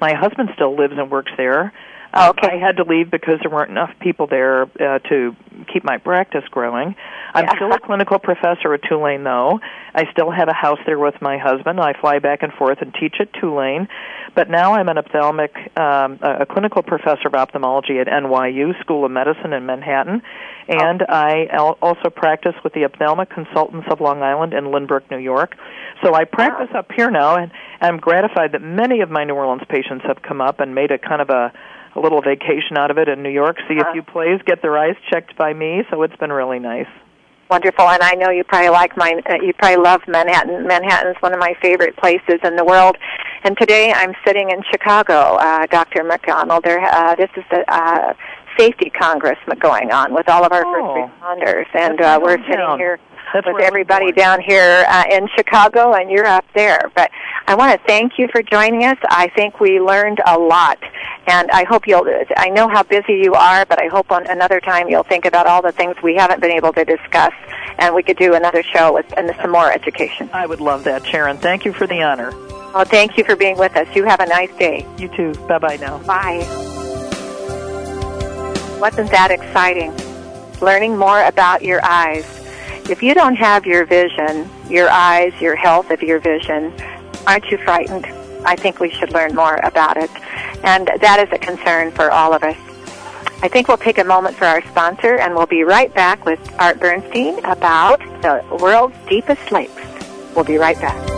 [0.00, 1.72] my husband still lives and works there.
[2.14, 2.48] Oh, okay.
[2.52, 5.36] I had to leave because there weren't enough people there uh, to
[5.72, 6.96] keep my practice growing.
[7.34, 7.54] I'm yeah.
[7.56, 9.60] still a clinical professor at Tulane, though.
[9.94, 11.78] I still have a house there with my husband.
[11.78, 13.88] I fly back and forth and teach at Tulane.
[14.34, 19.10] But now I'm an ophthalmic, um, a clinical professor of ophthalmology at NYU School of
[19.10, 20.22] Medicine in Manhattan.
[20.68, 21.06] And oh.
[21.08, 21.46] I
[21.82, 25.56] also practice with the Ophthalmic Consultants of Long Island in Lynbrook, New York.
[26.02, 29.62] So I practice up here now, and I'm gratified that many of my New Orleans
[29.68, 31.52] patients have come up and made a kind of a
[31.98, 33.90] a little vacation out of it in New York, see uh-huh.
[33.90, 35.82] a few plays, get their eyes checked by me.
[35.90, 36.88] So it's been really nice.
[37.50, 39.22] Wonderful, and I know you probably like mine.
[39.24, 40.66] Uh, you probably love Manhattan.
[40.66, 42.96] Manhattan's one of my favorite places in the world.
[43.42, 46.04] And today I'm sitting in Chicago, uh, Dr.
[46.04, 46.64] McDonald.
[46.64, 48.12] There, uh, this is the uh,
[48.58, 52.76] safety congress going on with all of our oh, first responders, and uh, we're sitting
[52.76, 52.98] here
[53.32, 56.90] that's with everybody down here uh, in Chicago, and you're up there.
[56.94, 57.10] But
[57.46, 58.96] I want to thank you for joining us.
[59.10, 60.78] I think we learned a lot,
[61.28, 62.06] and I hope you'll.
[62.36, 65.46] I know how busy you are, but I hope on another time you'll think about
[65.46, 67.32] all the things we haven't been able to discuss,
[67.78, 70.28] and we could do another show with and some more education.
[70.32, 71.36] I would love that, Sharon.
[71.36, 72.30] Thank you for the honor.
[72.74, 73.86] Well, thank you for being with us.
[73.94, 74.86] You have a nice day.
[74.98, 75.34] You too.
[75.46, 75.98] Bye bye now.
[75.98, 76.38] Bye.
[78.80, 79.92] Wasn't that exciting?
[80.60, 82.38] Learning more about your eyes
[82.88, 86.72] if you don't have your vision, your eyes, your health of your vision,
[87.26, 88.06] aren't you frightened?
[88.46, 90.10] I think we should learn more about it.
[90.64, 92.56] And that is a concern for all of us.
[93.40, 96.40] I think we'll take a moment for our sponsor and we'll be right back with
[96.58, 99.82] Art Bernstein about the world's deepest lakes.
[100.34, 101.17] We'll be right back.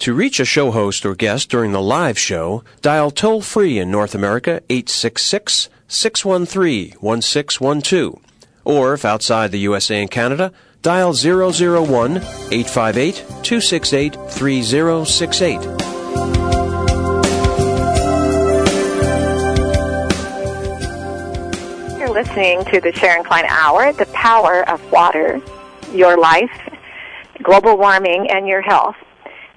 [0.00, 3.90] To reach a show host or guest during the live show, dial toll free in
[3.90, 8.20] North America 866 613 1612.
[8.64, 15.60] Or if outside the USA and Canada, dial 001 858 268 3068.
[21.98, 25.40] You're listening to the Sharon Kleyne Hour, The Power of Water,
[25.92, 26.50] Your Life,
[27.42, 28.96] Global Warming, and Your Health.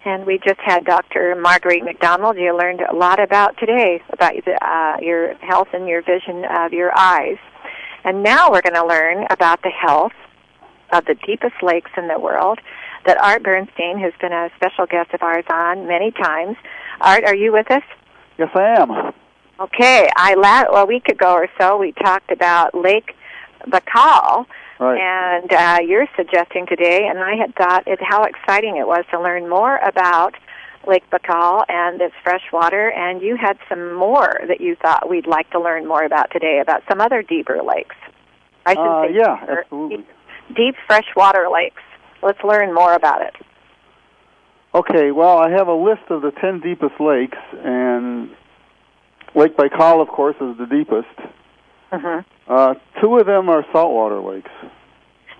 [0.05, 1.35] And we just had Dr.
[1.35, 2.37] Marguerite McDonald.
[2.37, 6.97] You learned a lot about today, about uh, your health and your vision of your
[6.97, 7.37] eyes.
[8.05, 10.13] And now we're going to learn about the health
[10.91, 12.59] of the deepest lakes in the world
[13.05, 16.55] that Art Bernstein, who's been a special guest of ours on many times.
[17.01, 17.83] Art, are you with us?
[18.37, 19.13] Yes, I am.
[19.59, 23.13] Okay, I la- a week ago or so we talked about Lake
[23.67, 24.45] Baikal,
[24.79, 24.97] Right.
[24.99, 29.19] and uh, you're suggesting today, and I had thought it, how exciting it was to
[29.21, 30.35] learn more about
[30.87, 35.27] Lake Baikal and its fresh water, and you had some more that you thought we'd
[35.27, 37.95] like to learn more about today about some other deeper lakes.
[38.65, 39.97] I should Uh, say yeah, deeper, absolutely.
[39.97, 40.07] Deep,
[40.55, 41.81] deep freshwater lakes.
[42.23, 43.35] Let's learn more about it.
[44.73, 48.29] Okay, well, I have a list of the 10 deepest lakes, and
[49.35, 51.07] Lake Baikal, of course, is the deepest.
[51.91, 54.51] Hmm Uh, two of them are saltwater lakes.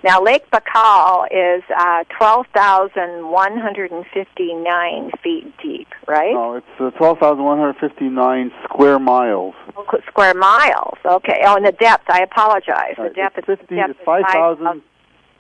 [0.01, 6.33] Now, Lake Baikal is uh, 12,159 feet deep, right?
[6.33, 9.55] No, it's uh, 12,159 square miles.
[10.07, 10.97] Square miles.
[11.05, 11.41] Okay.
[11.45, 12.09] Oh, and the depth.
[12.09, 12.95] I apologize.
[12.97, 14.81] Right, The depth it's is 50, depth is 5,000.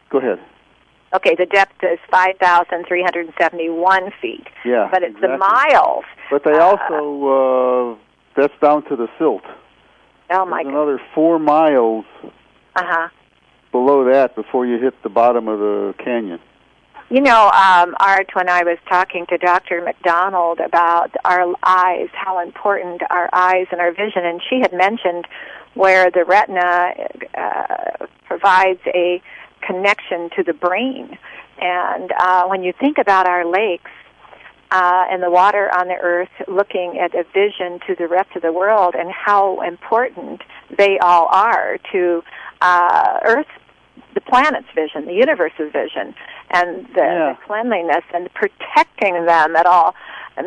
[0.09, 0.39] Go ahead.
[1.15, 4.45] Okay, the depth is 5,371 feet.
[4.65, 5.73] Yeah, But it's the exactly.
[5.73, 6.03] miles.
[6.29, 7.97] But they uh, also, uh,
[8.35, 9.43] that's down to the silt.
[10.31, 12.05] Oh my There's another four miles
[12.75, 13.09] Uh huh.
[13.71, 16.39] below that before you hit the bottom of the canyon.
[17.11, 19.81] You know, um, Art, when I was talking to Dr.
[19.83, 25.25] McDonald about our eyes, how important our eyes and our vision, and she had mentioned
[25.73, 26.93] where the retina
[27.35, 29.23] uh, provides a
[29.61, 31.17] connection to the brain.
[31.59, 33.91] And uh, when you think about our lakes
[34.71, 38.41] uh, and the water on the earth, looking at a vision to the rest of
[38.41, 40.41] the world and how important
[40.77, 42.23] they all are to
[42.61, 43.47] uh, Earth,
[44.13, 46.13] the planet's vision, the universe's vision,
[46.51, 47.33] and the, Yeah.
[47.33, 49.95] the cleanliness and protecting them at all,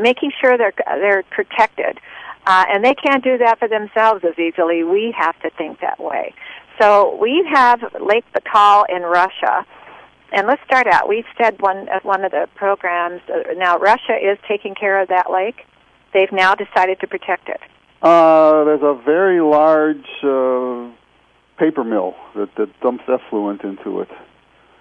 [0.00, 1.98] making sure they're they're protected.
[2.46, 4.82] Uh, and they can't do that for themselves as easily.
[4.82, 6.34] We have to think that way.
[6.80, 9.64] So we have Lake Baikal in Russia.
[10.32, 11.08] And let's start out.
[11.08, 13.20] We've said one at one of the programs.
[13.28, 15.66] Uh, now Russia is taking care of that lake.
[16.14, 17.60] They've now decided to protect it.
[18.00, 20.90] Uh, there's a very large uh,
[21.58, 24.08] paper mill that, that dumps effluent into it.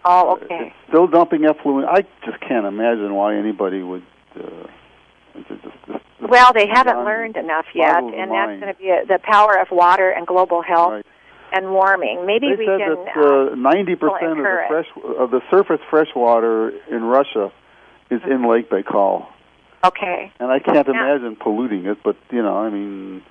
[0.06, 0.68] Oh, okay.
[0.68, 1.88] It's still dumping effluent.
[1.88, 4.04] I just can't imagine why anybody would.
[4.36, 4.41] Uh,
[5.36, 9.06] just, just, just Well, they haven't learned enough yet, and that's going to be a,
[9.06, 11.06] the power of water and global health Right.
[11.52, 12.26] And warming.
[12.26, 13.06] Maybe They we said can.
[13.06, 14.88] that uh, ninety percent of the fresh
[15.18, 17.52] of the surface freshwater in Russia
[18.10, 19.26] is in Lake Baikal,
[19.84, 20.93] okay, and I can't Yeah.
[20.93, 21.97] imagine polluting it.
[22.04, 23.22] But you know, I mean,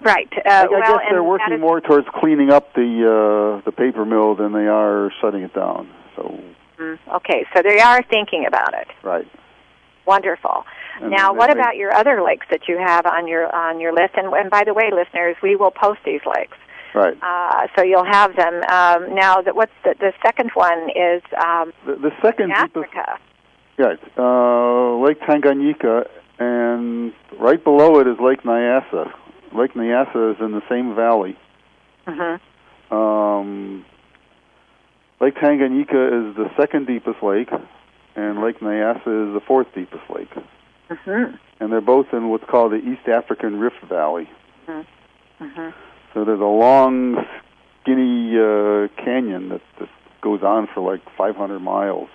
[0.00, 0.28] right.
[0.36, 3.72] Uh, I, I well, guess they're working is- more towards cleaning up the uh, the
[3.72, 5.88] paper mill than they are shutting it down.
[6.16, 6.38] So,
[6.78, 8.86] Mm, okay, so they are thinking about it.
[9.02, 9.26] right.
[10.06, 10.64] Wonderful.
[11.02, 14.14] And now, what about your other lakes that you have on your on your list?
[14.16, 16.56] And, and by the way, listeners, we will post these lakes,
[16.98, 17.16] Right.
[17.22, 18.54] uh, so you'll have them.
[18.78, 22.92] Um, now, That what's the the second one is um, The, the second in deepest,
[22.96, 23.18] Africa.
[23.78, 26.08] yeah, uh, Lake Tanganyika,
[26.40, 29.12] and right below it is Lake Nyasa.
[29.54, 31.36] Lake Nyasa is in the same valley.
[32.06, 32.36] hmm
[32.94, 33.84] Um,
[35.20, 37.50] lake Tanganyika is the second deepest lake,
[38.16, 40.32] and Lake Nyasa is the fourth deepest lake.
[40.90, 44.28] hmm And they're both in what's called the East African Rift Valley.
[44.66, 45.70] hmm
[46.14, 47.16] So there's a long,
[47.82, 49.88] skinny uh, canyon that, that
[50.20, 52.08] goes on for like 500 miles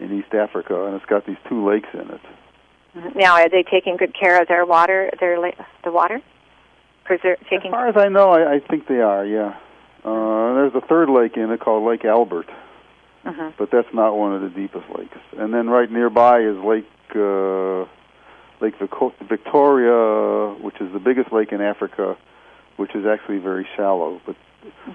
[0.00, 2.20] in East Africa, and it's got these two lakes in it.
[3.14, 5.10] Now, are they taking good care of their water?
[5.20, 5.50] Their la-
[5.84, 6.20] the water,
[7.06, 9.24] Preser- As far as I know, I, I think they are.
[9.24, 9.56] Yeah.
[10.04, 12.48] Uh, there's a third lake in it called Lake Albert,
[13.24, 13.52] Mhm.
[13.58, 15.18] but that's not one of the deepest lakes.
[15.36, 17.84] And then right nearby is Lake uh,
[18.60, 18.74] Lake
[19.28, 22.16] Victoria, which is the biggest lake in Africa,
[22.78, 24.20] which is actually very shallow.
[24.24, 24.36] But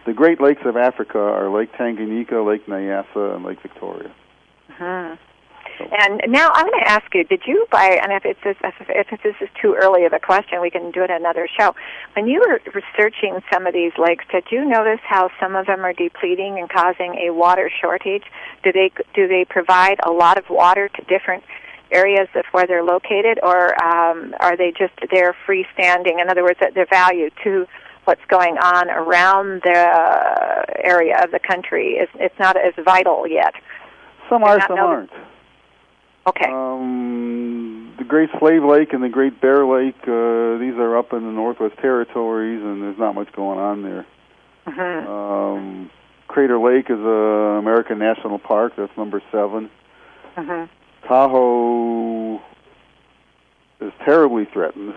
[0.06, 4.12] the Great Lakes of Africa are Lake Tanganyika, Lake Nyasa, and Lake Victoria.
[4.72, 5.18] Mhm.
[5.80, 8.00] And now I'm going to ask you: Did you buy?
[8.02, 11.04] And if it's this, if this is too early of a question, we can do
[11.04, 11.76] it another show.
[12.16, 15.84] When you were researching some of these lakes, did you notice how some of them
[15.84, 18.24] are depleting and causing a water shortage?
[18.64, 21.44] Do they do they provide a lot of water to different
[21.94, 26.22] areas of where they're located, or um, are they just there freestanding?
[26.22, 27.68] In other words, that their value to
[28.06, 33.54] what's going on around the area of the country is it's not as vital yet.
[34.30, 35.12] Some They're some aren't.
[36.26, 36.50] Okay.
[36.50, 41.26] Um, the Great Slave Lake and the Great Bear Lake, uh, these are up in
[41.26, 44.06] the Northwest Territories, and there's not much going on there.
[44.68, 45.08] Mhm.
[45.08, 45.90] Um,
[46.28, 48.74] Crater Lake is a American National Park.
[48.78, 49.70] That's number seven.
[50.38, 50.70] Mhm.
[51.08, 52.42] Tahoe
[53.82, 54.94] is terribly threatened.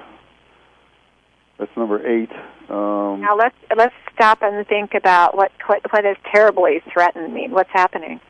[1.58, 2.30] That's number eight.
[2.68, 7.50] Um, Now let's let's stop and think about what what what does terribly threatened mean?
[7.52, 8.20] What's happening?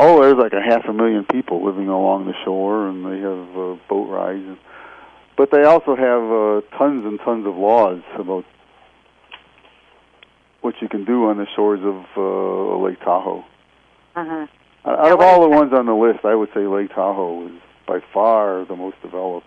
[0.00, 3.48] oh, there's like a half a million people living along the shore, and they have
[3.58, 4.44] uh, boat rides.
[4.46, 4.56] And,
[5.36, 8.44] but they also have uh, tons and tons of laws about
[10.60, 13.44] what you can do on the shores of uh, Lake Tahoe.
[14.16, 14.48] Mhm.
[14.84, 17.52] Out of all the ones on the list, I would say Lake Tahoe is
[17.86, 19.46] by far the most developed.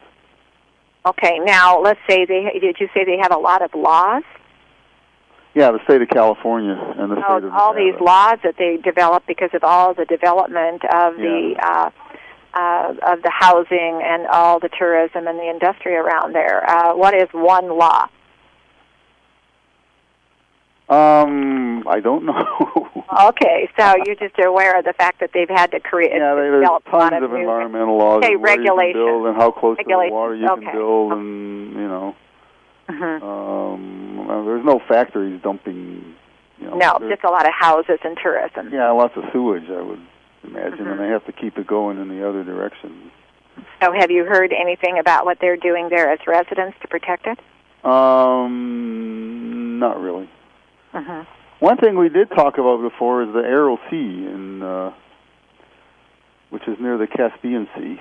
[1.06, 1.40] Okay.
[1.44, 4.24] Now let's say they did you say they have a lot of laws?
[5.54, 7.92] Yeah, the state of California and the state all, of all Nevada.
[7.92, 11.90] these laws that they developed because of all the development of the uh,
[12.54, 16.70] uh, of the housing and all the tourism and the industry around there.
[16.70, 18.08] Uh, what is one law?
[20.92, 22.88] Um, I don't know.
[23.28, 26.42] Okay, so you're just aware of the fact that they've had to create yeah, they,
[26.48, 29.36] there's develop a lot tons of of new- environmental laws Okay, and can build and
[29.36, 30.64] how close to the water you okay.
[30.64, 32.16] can build, and you know,
[32.90, 33.22] Mhm.
[33.22, 36.16] um, there's no factories dumping.
[36.58, 38.70] You know, No, just a lot of houses and tourism.
[38.72, 39.70] yeah, lots of sewage.
[39.70, 40.00] I would
[40.46, 40.92] imagine, Mhm.
[40.92, 43.12] and they have to keep it going in the other direction.
[43.84, 47.38] So, have you heard anything about what they're doing there as residents to protect it?
[47.86, 50.30] Um, not really.
[50.94, 51.22] Hmm
[51.60, 54.92] One thing we did talk about before is the Aral Sea, in, uh,
[56.50, 58.00] which is near the Caspian Sea.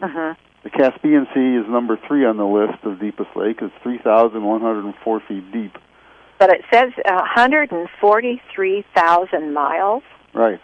[0.00, 0.32] hmm
[0.64, 3.58] The Caspian Sea is number three on the list of deepest lake.
[3.62, 5.76] It's 3,104 feet deep.
[6.38, 10.02] But it says 143,000 miles.
[10.34, 10.60] Right.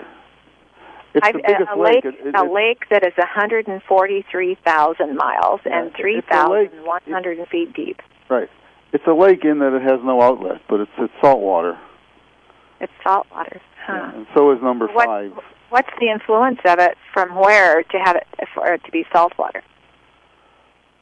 [1.15, 5.79] It's I've, the biggest a lake, It, it, a lake that is 143,000 miles Yeah,
[5.79, 5.99] and it's
[6.31, 6.71] a lake.
[6.73, 8.01] 3,100 feet deep.
[8.29, 8.49] right.
[8.93, 11.79] It's a lake in that it has no outlet, but it's it's salt water.
[12.81, 13.61] It's salt water.
[13.87, 14.11] Huh.
[14.15, 15.33] And so is number What- five.
[15.71, 19.33] What's the influence of it from where to have it for it to be salt
[19.39, 19.63] water?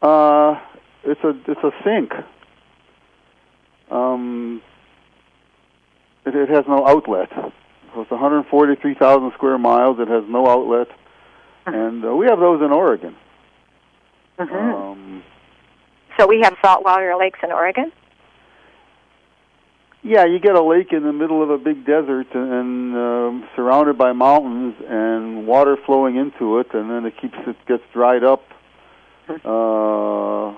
[0.01, 0.61] Uh,
[1.03, 2.13] it's a it's a sink.
[3.91, 4.63] Um,
[6.25, 7.31] it, it has no outlet.
[7.33, 9.99] So it's 143,000 square miles.
[9.99, 10.87] It has no outlet,
[11.67, 13.17] and uh, we have those in Oregon.
[14.39, 15.23] hmm Um,
[16.19, 17.93] so we have saltwater lakes in Oregon.
[20.03, 23.99] yeah, you get a lake in the middle of a big desert and um, surrounded
[23.99, 28.43] by mountains and water flowing into it, and then it keeps it gets dried up.
[29.29, 30.49] Uh,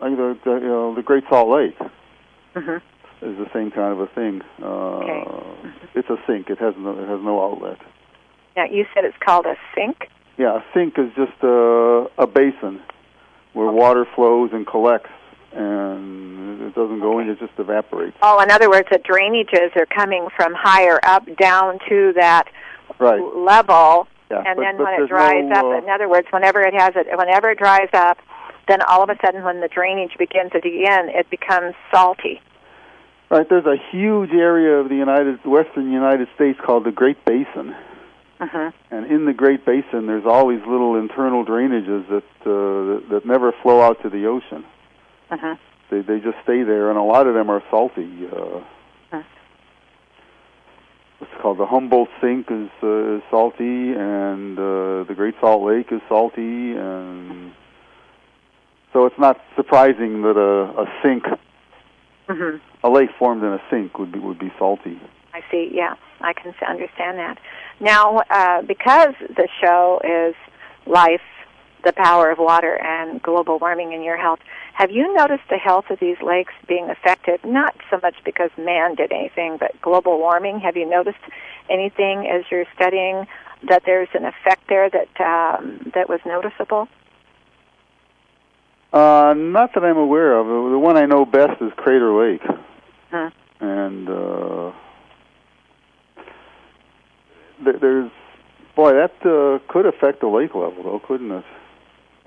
[0.00, 1.76] like the, the you know the Great Salt Lake.
[2.54, 2.76] hmm
[3.22, 4.42] is the same kind of a thing.
[4.62, 5.24] Uh, Okay.
[5.94, 6.50] It's a sink.
[6.50, 7.78] It has no it has no outlet.
[8.56, 10.08] Now you said it's called a sink.
[10.36, 12.82] Yeah, a sink is just a a basin
[13.54, 15.10] where water flows and collects,
[15.52, 17.28] and it doesn't go in.
[17.30, 18.16] It just evaporates.
[18.22, 22.44] Oh, in other words, the drainages are coming from higher up down to that
[22.98, 23.20] Right.
[23.34, 24.42] level, Yeah.
[24.46, 26.74] and but, then but when it dries no, up, uh, in other words, whenever it
[26.74, 28.18] has it, whenever it dries up,
[28.68, 32.40] then all of a sudden, when the drainage begins again, it becomes salty.
[33.30, 33.48] right.
[33.48, 37.74] There's a huge area of the United Western United States called the Great Basin,
[38.40, 43.22] hmm and in the Great Basin, there's all these little internal drainages that uh, that,
[43.24, 44.64] never flow out to the ocean.
[45.30, 45.54] hmm
[45.90, 48.26] They they just stay there, and a lot of them are salty.
[48.26, 48.60] Uh.
[51.20, 55.90] It's called the Humboldt Sink is, uh, is salty, and uh, the Great Salt Lake
[55.90, 57.52] is salty, and
[58.92, 61.24] so it's not surprising that a, a sink,
[62.28, 65.00] hmm a lake formed in a sink, would be would be salty.
[65.32, 65.70] I see.
[65.72, 65.94] Yeah,
[66.24, 67.38] I can understand that.
[67.80, 70.34] Now, uh, because the show is
[70.86, 71.20] life,
[71.84, 74.40] the power of water, and global warming in your health,
[74.74, 77.44] have you noticed the health of these lakes being affected?
[77.44, 80.60] Not so much because man did anything, but global warming.
[80.60, 81.18] Have you noticed
[81.70, 83.26] anything as you're studying
[83.68, 86.88] that there's an effect there that um, that was noticeable?
[88.92, 90.46] Uh, not that I'm aware of.
[90.46, 92.42] The one I know best is Crater Lake,
[93.10, 93.28] Hmm.
[93.60, 94.72] and uh,
[97.64, 98.10] th- there's
[98.74, 101.44] boy that uh, could affect the lake level, though, couldn't it?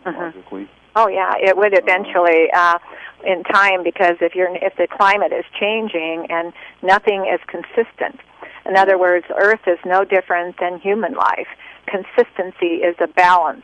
[0.06, 0.70] Logically.
[0.96, 2.80] Oh yeah, it would eventually uh,
[3.26, 8.20] in time because if you're if the climate is changing and nothing is consistent.
[8.66, 11.48] In other words, Earth is no different than human life.
[11.86, 13.64] Consistency is a balance,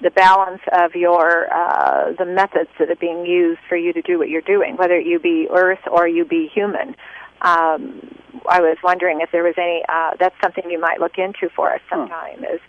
[0.00, 4.18] the balance of your uh, the methods that are being used for you to do
[4.18, 6.96] what you're doing, whether you be Earth or you be human.
[7.42, 8.14] Um,
[8.48, 9.82] I was wondering if there was any.
[9.88, 12.44] Uh, that's something you might look into for us sometime.
[12.44, 12.60] Is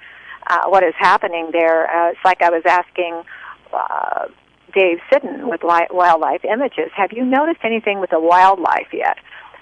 [0.47, 1.89] uh, what is happening there?
[1.89, 3.24] Uh, it's like I was asking
[3.74, 4.28] uh,
[4.74, 6.91] Dave Siddon with li- Wildlife Images.
[6.95, 9.18] Have you noticed anything with the wildlife yet?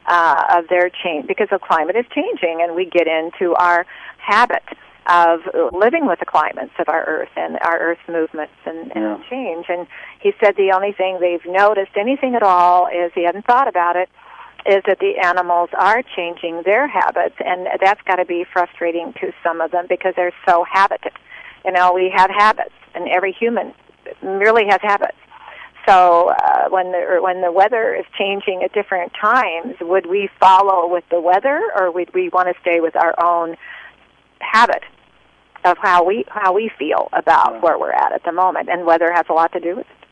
[0.08, 3.86] uh, of their change because the climate is changing, and we get into our
[4.18, 4.64] habit
[5.06, 5.42] of
[5.74, 9.18] living with the climates of our Earth and our Earth's movements and, and Yeah.
[9.30, 9.66] change.
[9.70, 9.86] And
[10.20, 13.96] he said the only thing they've noticed, anything at all, is he hadn't thought about
[13.96, 14.10] it,
[14.66, 19.32] is that the animals are changing their habits, and that's got to be frustrating to
[19.44, 21.14] some of them because they're so habited.
[21.66, 23.74] You know, we have habits, and every human
[24.22, 25.18] merely has habits.
[25.88, 30.88] So uh, when the when the weather is changing at different times, would we follow
[30.88, 33.58] with the weather, or would we want to stay with our own
[34.40, 34.84] habit
[35.66, 37.60] of how we how we feel about Yeah.
[37.62, 38.70] where we're at at the moment?
[38.70, 40.08] And weather has a lot to do with it.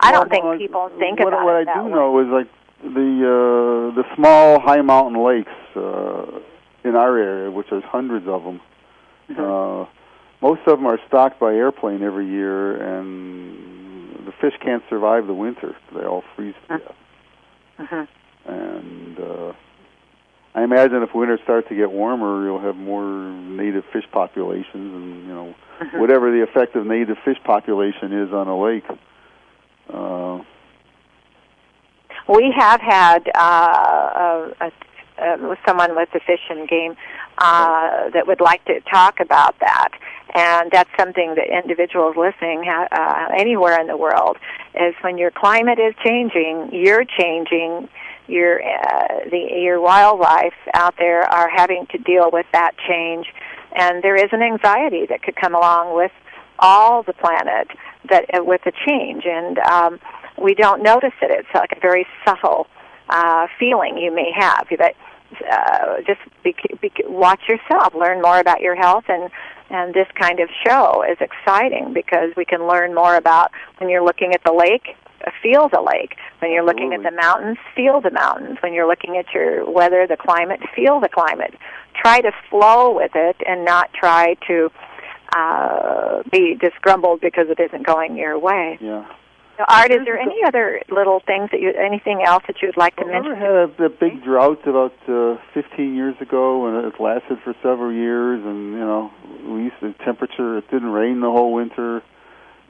[0.00, 1.90] I don't think Well, people think what, about what it What I do way.
[1.92, 2.48] know is like
[2.82, 6.40] the uh, the small high mountain lakes uh,
[6.84, 8.60] in our area, which there's hundreds of them.
[9.30, 9.40] Mm-hmm.
[9.40, 9.86] Uh,
[10.40, 15.34] most of them are stocked by airplane every year, and the fish can't survive the
[15.34, 16.94] winter; they all freeze to death.
[17.78, 18.08] Mhm.
[18.44, 19.52] And uh,
[20.54, 25.26] I imagine if winter starts to get warmer, you'll have more native fish populations, and
[25.28, 26.00] you know Mhm.
[26.00, 28.84] whatever the effect of native fish population is on a lake.
[29.92, 30.40] Uh,
[32.28, 34.72] We have had uh, a, a,
[35.22, 36.96] uh, someone with the Fish and Game
[37.38, 39.88] uh, that would like to talk about that,
[40.34, 44.36] and that's something that individuals listening uh, anywhere in the world
[44.74, 47.88] is when your climate is changing, you're changing.
[48.28, 53.26] Your uh, the your wildlife out there are having to deal with that change,
[53.76, 56.12] and there is an anxiety that could come along with
[56.60, 57.66] all the planet
[58.08, 59.98] that uh, with the change and um
[60.40, 61.30] we don't notice it.
[61.30, 62.66] It's like a very subtle
[63.08, 64.66] uh feeling you may have.
[64.78, 64.94] That
[65.50, 67.94] uh just be, be, watch yourself.
[67.94, 69.30] Learn more about your health and
[69.70, 74.04] and this kind of show is exciting because we can learn more about when you're
[74.04, 76.16] looking at the lake uh, feel the lake.
[76.40, 78.58] When you're looking at the mountains feel the mountains.
[78.60, 81.54] When you're looking at your weather the climate feel the climate.
[81.94, 84.70] Try to flow with it and not try to
[85.36, 88.78] uh, be disgrumbled because it isn't going your way.
[88.80, 89.06] yeah.
[89.62, 92.96] So, Art, is there any other little things that you, anything else that you'd like
[92.96, 93.32] to Well, mention?
[93.32, 97.54] Remember had a, a big drought about uh, 15 years ago, and it lasted for
[97.62, 98.44] several years.
[98.44, 99.12] And you know,
[99.46, 100.58] we used to temperature.
[100.58, 102.02] It didn't rain the whole winter,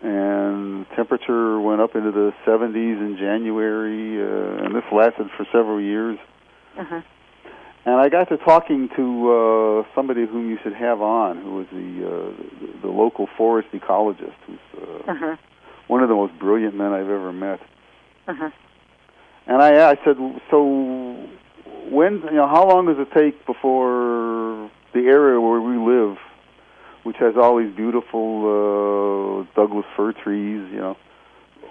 [0.03, 5.81] and temperature went up into the 70s in January, uh, and this lasted for several
[5.81, 6.19] years.
[6.77, 7.05] Mhm.
[7.87, 11.67] And I got to talking to uh, somebody whom you should have on, who was
[11.73, 15.39] the uh, the, the local forest ecologist, who's uh, Mhm.
[15.89, 17.61] One of the most brilliant men I've ever met.
[18.29, 18.53] Mhm.
[19.47, 20.17] And I, I said,
[20.51, 20.65] so
[21.91, 26.17] when, you know, how long does it take before the area where we live,
[27.03, 30.97] which has all these beautiful uh, Douglas fir trees, you know,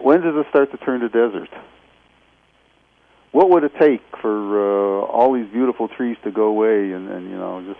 [0.01, 1.49] when does it start to turn to desert?
[3.32, 7.30] What would it take for uh, all these beautiful trees to go away and, and
[7.30, 7.80] you know just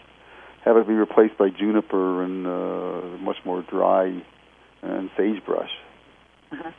[0.64, 4.24] have it be replaced by juniper and uh, much more dry
[4.82, 5.72] and sagebrush?
[6.52, 6.74] Mhm.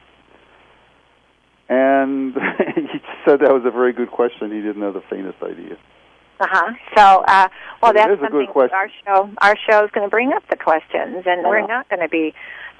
[1.69, 2.35] And
[2.75, 4.51] he said that was a very good question.
[4.53, 5.77] He didn't have the faintest idea.
[6.41, 6.73] Uh-huh.
[6.97, 7.49] So, uh,
[7.81, 8.75] well, it that's is a good something question.
[8.77, 12.01] our show our show is going to bring up the questions, and we're not going
[12.01, 12.35] to be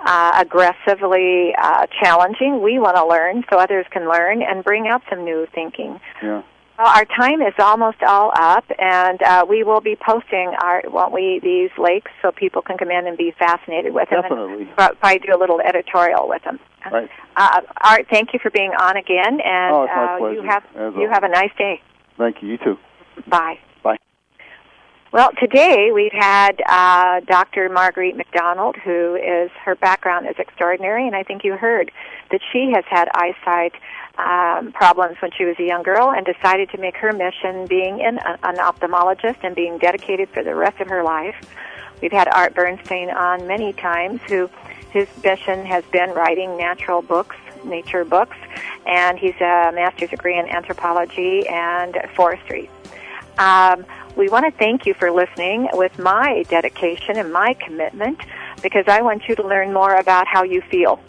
[0.05, 2.61] uh, aggressively uh, challenging.
[2.61, 6.01] We want to learn so others can learn and bring out some new thinking.
[6.23, 6.43] Yeah.
[6.79, 11.13] Well, our time is almost all up, and uh, we will be posting our won't
[11.13, 14.23] we these lakes so people can come in and be fascinated with them.
[14.23, 14.63] Definitely.
[14.65, 16.59] And probably do a little editorial with them.
[16.91, 17.11] Right.
[17.37, 21.09] Uh, Art, thank you for being on again, and Oh, uh, you have as you
[21.11, 21.81] have a nice day.
[22.17, 22.49] Thank you.
[22.49, 22.79] You too.
[23.29, 23.59] Bye.
[23.83, 23.99] Bye.
[25.13, 27.69] Well, today we've had uh, Dr.
[27.69, 31.91] Marguerite McDonald, who is her background is extraordinary, and I think you heard
[32.31, 33.75] that she has had eyesight
[34.19, 38.01] um, problems when she was a young girl and decided to make her mission being
[38.01, 41.37] in a, an ophthalmologist and being dedicated for the rest of her life.
[42.01, 44.51] We've had Art Bernstein on many times, who
[44.91, 48.37] his mission has been writing natural books, nature books,
[48.87, 52.69] and he's a master's degree in anthropology and forestry.
[53.39, 53.87] Um,
[54.17, 58.21] we want to thank you for listening with my dedication and my commitment
[58.63, 61.01] because I want you to learn more about how you feel.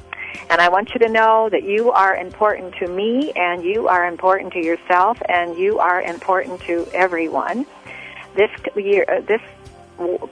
[0.50, 4.08] And I want you to know that you are important to me and you are
[4.08, 7.66] important to yourself and you are important to everyone.
[8.36, 9.42] This year, uh, this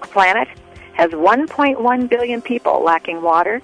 [0.01, 0.47] planet
[0.93, 3.61] has 1.1 billion people lacking water.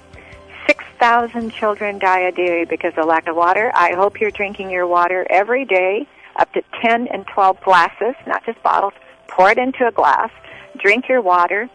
[0.68, 3.72] 6,000 children die a day because of lack of water.
[3.76, 8.46] I hope you're drinking your water every day, up to 10 and 12 glasses, not
[8.46, 8.94] just bottles.
[9.28, 10.32] Pour it into a glass.
[10.78, 11.70] Drink your water.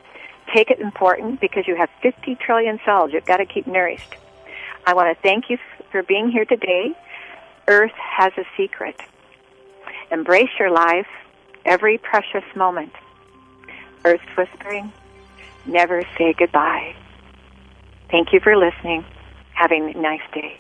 [0.55, 3.13] Take it important because you have 50 trillion cells.
[3.13, 4.17] You've got to keep nourished.
[4.85, 5.59] I want to thank you
[5.91, 6.93] for being here today.
[7.69, 8.97] Earth has a secret.
[10.11, 11.07] Embrace your life,
[11.65, 12.93] every precious moment.
[14.05, 14.93] Earth whispering,
[15.65, 16.95] never say goodbye.
[18.11, 19.05] Thank you for listening.
[19.55, 20.59] Having a nice day.